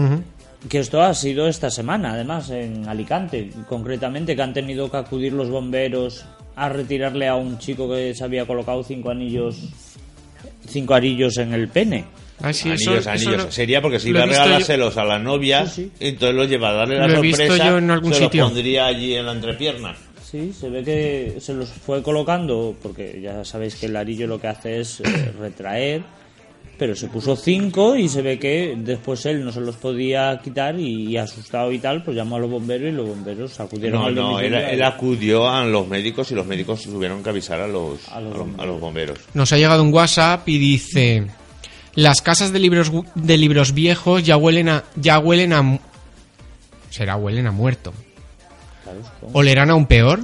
[0.70, 5.34] Que esto ha sido esta semana, además, en Alicante, concretamente, que han tenido que acudir
[5.34, 6.24] los bomberos
[6.56, 9.68] a retirarle a un chico que se había colocado cinco anillos,
[10.66, 12.06] cinco arillos en el pene.
[12.40, 13.44] Ah, sí, anillos, eso- eso anillos.
[13.46, 16.72] lo- Sería porque si iba a regalárselos a la novia, Sí, entonces los lleva a
[16.72, 18.44] darle la Lo he visto sorpresa, yo en algún se los sitio.
[18.44, 19.94] pondría allí en la entrepierna.
[20.30, 24.40] Sí, se ve que se los fue colocando, porque ya sabéis que el arillo lo
[24.40, 26.02] que hace es eh, retraer,
[26.78, 30.78] pero se puso cinco y se ve que después él no se los podía quitar
[30.78, 34.14] y, asustado y tal, pues llamó a los bomberos y los bomberos acudieron No, al
[34.14, 37.66] no, él, y- él acudió a los médicos y los médicos tuvieron que avisar a
[37.66, 39.18] los, a los, a los bomberos.
[39.34, 41.26] Nos ha llegado un WhatsApp y dice...
[41.94, 44.84] Las casas de libros, de libros viejos ya huelen a...
[44.96, 45.62] Ya huelen a...
[45.62, 45.78] mu-
[46.90, 47.92] Será huelen a muerto.
[49.32, 50.20] ¿Olerán aún peor?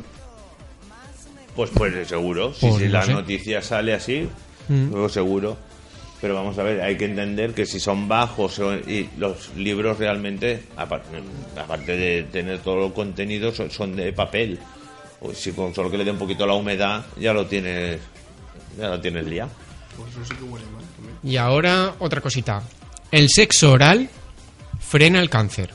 [1.55, 3.13] Pues pues seguro, si, Pues si no la sé.
[3.13, 4.29] noticia sale así,
[4.69, 4.91] Mm.
[4.93, 5.57] luego seguro.
[6.23, 8.59] Pero vamos a ver, hay que entender que si son bajos
[8.89, 11.03] y los libros realmente, apar-
[11.63, 14.59] aparte de tener todo el contenido, son, son de papel.
[15.21, 18.01] O si con solo que le dé un poquito la humedad, ya lo tienes,
[18.79, 19.51] ya lo tienes liado.
[19.97, 21.17] Pues eso sí que huele mal también.
[21.23, 22.63] Y ahora otra cosita.
[23.11, 24.09] El sexo oral
[24.81, 25.71] frena el cáncer.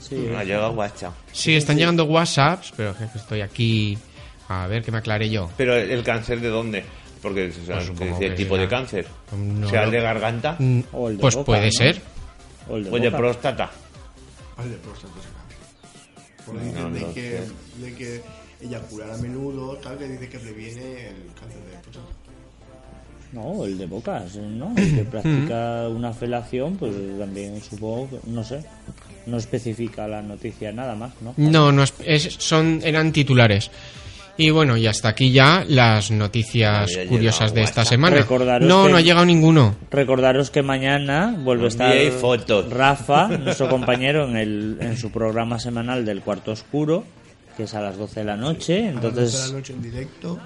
[0.00, 1.12] Sí, Me ha llegado guacha.
[1.32, 3.96] Sí, están llegando WhatsApps, pero es que estoy aquí
[4.48, 5.48] A ver, que me aclaré yo.
[5.56, 6.84] Pero el cáncer de dónde?
[7.22, 9.06] Porque o sea, Pues supongo ¿qué que tipo será- de cáncer?
[9.36, 10.56] No ¿Sea el de garganta?
[10.58, 11.70] Mm, O el de Pues boca, puede ¿no?
[11.72, 12.02] ser.
[12.68, 13.18] O el de ¿O el de boca.
[13.18, 13.70] próstata?
[14.56, 16.44] Al de próstata será.
[16.46, 17.40] Porque No, dicen de, no que,
[17.84, 18.22] de que
[18.62, 22.29] eyacular a menudo, tal, que dice que previene el cáncer de próstata.
[23.32, 24.72] No, el de bocas, ¿no?
[24.76, 28.64] El que practica una felación, pues también supongo, que- no sé,
[29.26, 31.34] no especifica la noticia nada más, ¿no?
[31.36, 33.70] No, no es, es- son eran titulares.
[34.36, 37.90] Y bueno, y hasta aquí ya las noticias curiosas de esta WhatsApp.
[37.92, 38.16] semana.
[38.16, 39.76] Recordaros No, que- no ha llegado ninguno.
[39.90, 42.70] Recordaros que mañana vuelve a estar fotos.
[42.70, 47.04] Rafa, nuestro compañero, en, el, en su programa semanal del Cuarto Oscuro,
[47.56, 49.72] que es a las 12 de la noche, A las 12 de entonces la noche
[49.74, 50.38] en directo,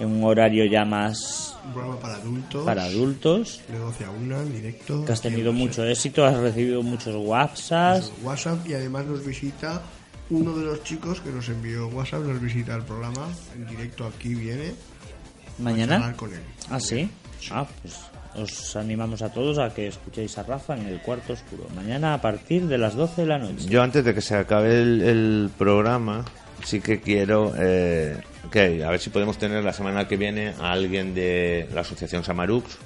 [0.00, 2.64] en un horario ya más un programa para adultos.
[2.64, 5.04] para adultos, De 12 a 1 en directo.
[5.04, 8.12] que has tenido mucho éxito, has recibido muchos WhatsApps.
[8.22, 9.82] WhatsApp y además nos visita
[10.30, 14.34] uno de los chicos que nos envió WhatsApp, nos visita el programa en directo aquí
[14.34, 14.68] viene.
[14.68, 15.94] a ¿Mañana?
[15.96, 16.40] charlar con él.
[16.70, 17.10] ¿Ah, sí?
[17.50, 17.96] Ah, pues
[18.36, 21.66] os animamos a todos a que escuchéis a Rafa en el Cuarto Oscuro.
[21.74, 23.66] Mañana a partir de las 12 de la noche.
[23.68, 26.24] Yo antes de que se acabe el, el programa,
[26.64, 28.20] sí que quiero eh,
[28.50, 32.24] que a ver si podemos tener la semana que viene a alguien de la asociación
[32.24, 32.78] Samarux,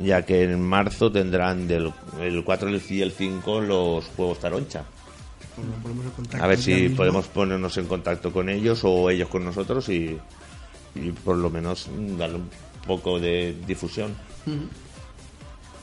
[0.00, 4.84] ya que en marzo tendrán del el 4 y el 5 los Juegos Taroncha.
[5.82, 6.96] Pues A ver si mismo.
[6.96, 10.18] podemos ponernos en contacto con ellos o ellos con nosotros y,
[10.94, 11.88] y por lo menos
[12.18, 12.50] darle un
[12.86, 14.14] poco de difusión.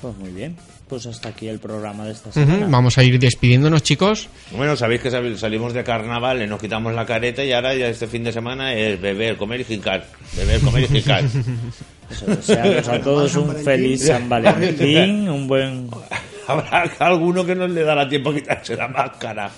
[0.01, 0.57] Pues muy bien.
[0.91, 2.67] Pues hasta aquí el programa de esta semana.
[2.69, 4.27] Vamos a ir despidiéndonos, chicos.
[4.51, 8.07] Bueno, sabéis que sal- salimos de carnaval, nos quitamos la careta y ahora ya este
[8.07, 10.05] fin de semana es beber, comer y jincar.
[10.35, 11.23] Beber, comer y jincar.
[12.11, 15.87] Eso, desearos a todos un feliz San Valentín, un buen...
[16.47, 19.49] Habrá alguno que no le dará tiempo a quitarse la máscara.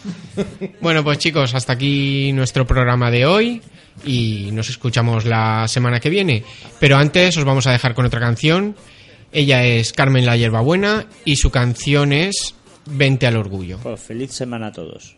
[0.81, 3.59] Bueno, pues chicos, hasta aquí nuestro programa de hoy
[4.05, 6.43] y nos escuchamos la semana que viene.
[6.79, 8.75] Pero antes os vamos a dejar con otra canción.
[9.33, 12.53] Ella es Carmen la Hierbabuena y su canción es
[12.85, 13.79] Vente al Orgullo.
[13.81, 15.15] Pues feliz semana a todos.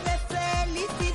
[0.00, 1.11] de felicidad.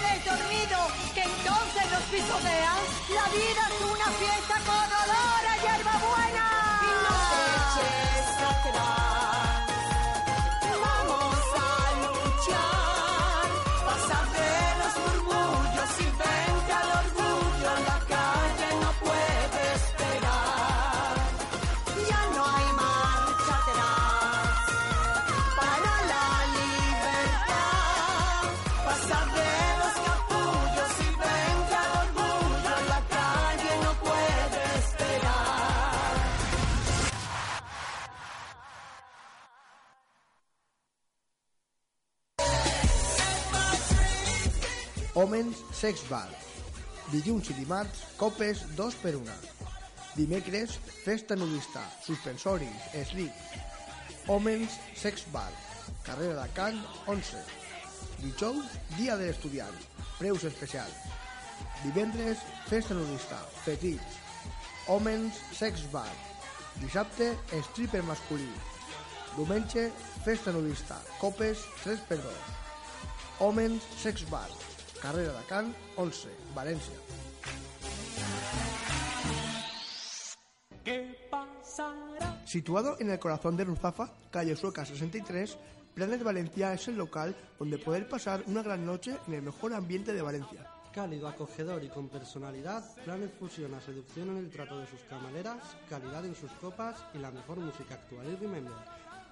[0.00, 0.78] Quedes dormido,
[1.14, 2.78] que entonces nos pisotean.
[3.14, 4.59] La vida es una fiesta
[45.80, 46.28] Sex Bar.
[47.08, 49.30] Dilluns i dimarts, copes 2 per 1.
[50.12, 50.74] Dimecres,
[51.06, 53.32] festa nudista, suspensoris, slip.
[54.28, 55.48] Homens Sex Bar.
[56.04, 56.76] Carrera de Can
[57.08, 57.40] 11.
[58.20, 59.80] Dijous, dia de l'estudiant.
[60.18, 61.00] Preus especials.
[61.80, 64.20] Divendres, festa nudista, petits.
[64.86, 66.12] Homens Sex Bar.
[66.82, 67.32] Dissabte,
[67.70, 68.52] stripper masculí.
[69.38, 69.88] Diumenge,
[70.26, 72.36] festa nudista, copes 3 per 2.
[73.46, 74.69] Homens Sex Bar.
[75.00, 76.98] Carrera de Can 11, València.
[82.44, 85.56] Situado en el corazón de Ruzafa, calle Sueca 63,
[85.94, 90.12] Planet Valencia es el local donde poder pasar una gran noche en el mejor ambiente
[90.12, 90.66] de Valencia.
[90.92, 96.24] Cálido, acogedor y con personalidad, Planet fusiona seducción en el trato de sus camareras, calidad
[96.24, 98.74] en sus copas y la mejor música actual y remember.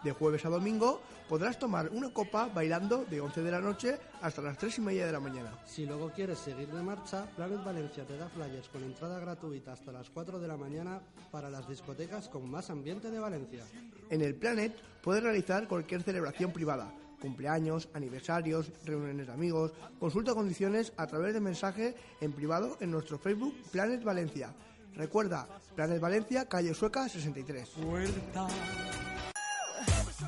[0.05, 4.41] De jueves a domingo podrás tomar una copa bailando de 11 de la noche hasta
[4.41, 5.51] las 3 y media de la mañana.
[5.67, 9.91] Si luego quieres seguir de marcha, Planet Valencia te da flyers con entrada gratuita hasta
[9.91, 11.01] las 4 de la mañana
[11.33, 13.65] para las discotecas con más ambiente de Valencia.
[14.09, 20.93] En el Planet puedes realizar cualquier celebración privada, cumpleaños, aniversarios, reuniones de amigos, consulta condiciones
[20.97, 24.55] a través de mensaje en privado en nuestro Facebook Planet Valencia.
[24.95, 27.69] Recuerda, Planet Valencia, calle Sueca 63.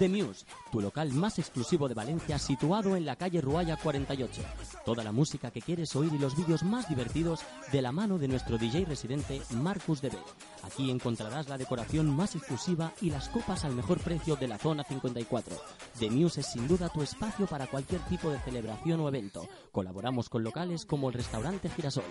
[0.00, 4.40] The Muse, tu local más exclusivo de Valencia situado en la calle Ruaya 48.
[4.82, 7.40] Toda la música que quieres oír y los vídeos más divertidos
[7.70, 10.16] de la mano de nuestro DJ residente Marcus DB.
[10.62, 14.84] Aquí encontrarás la decoración más exclusiva y las copas al mejor precio de la zona
[14.84, 15.54] 54.
[15.98, 19.46] The Muse es sin duda tu espacio para cualquier tipo de celebración o evento.
[19.70, 22.04] Colaboramos con locales como el restaurante Girasol.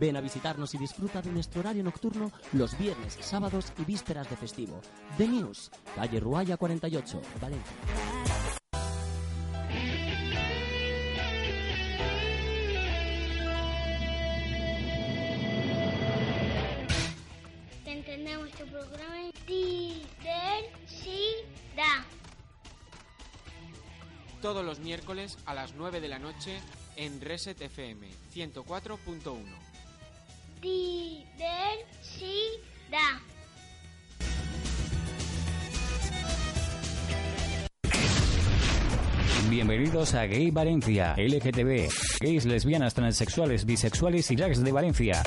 [0.00, 4.36] Ven a visitarnos y disfruta de nuestro horario nocturno los viernes, sábados y vísperas de
[4.36, 4.80] festivo.
[5.16, 7.76] The Muse, calle Ruaya 48, Valencia.
[17.84, 20.16] Te entendemos tu programa en diversidad.
[24.42, 26.60] Todos los miércoles a las 9 de la noche
[26.96, 29.44] en Reset FM 104.1.
[30.60, 31.36] Diversidad.
[39.44, 41.88] Bienvenidos a Gay Valencia, LGTB,
[42.20, 45.22] gays, lesbianas, transexuales, bisexuales y drags de Valencia.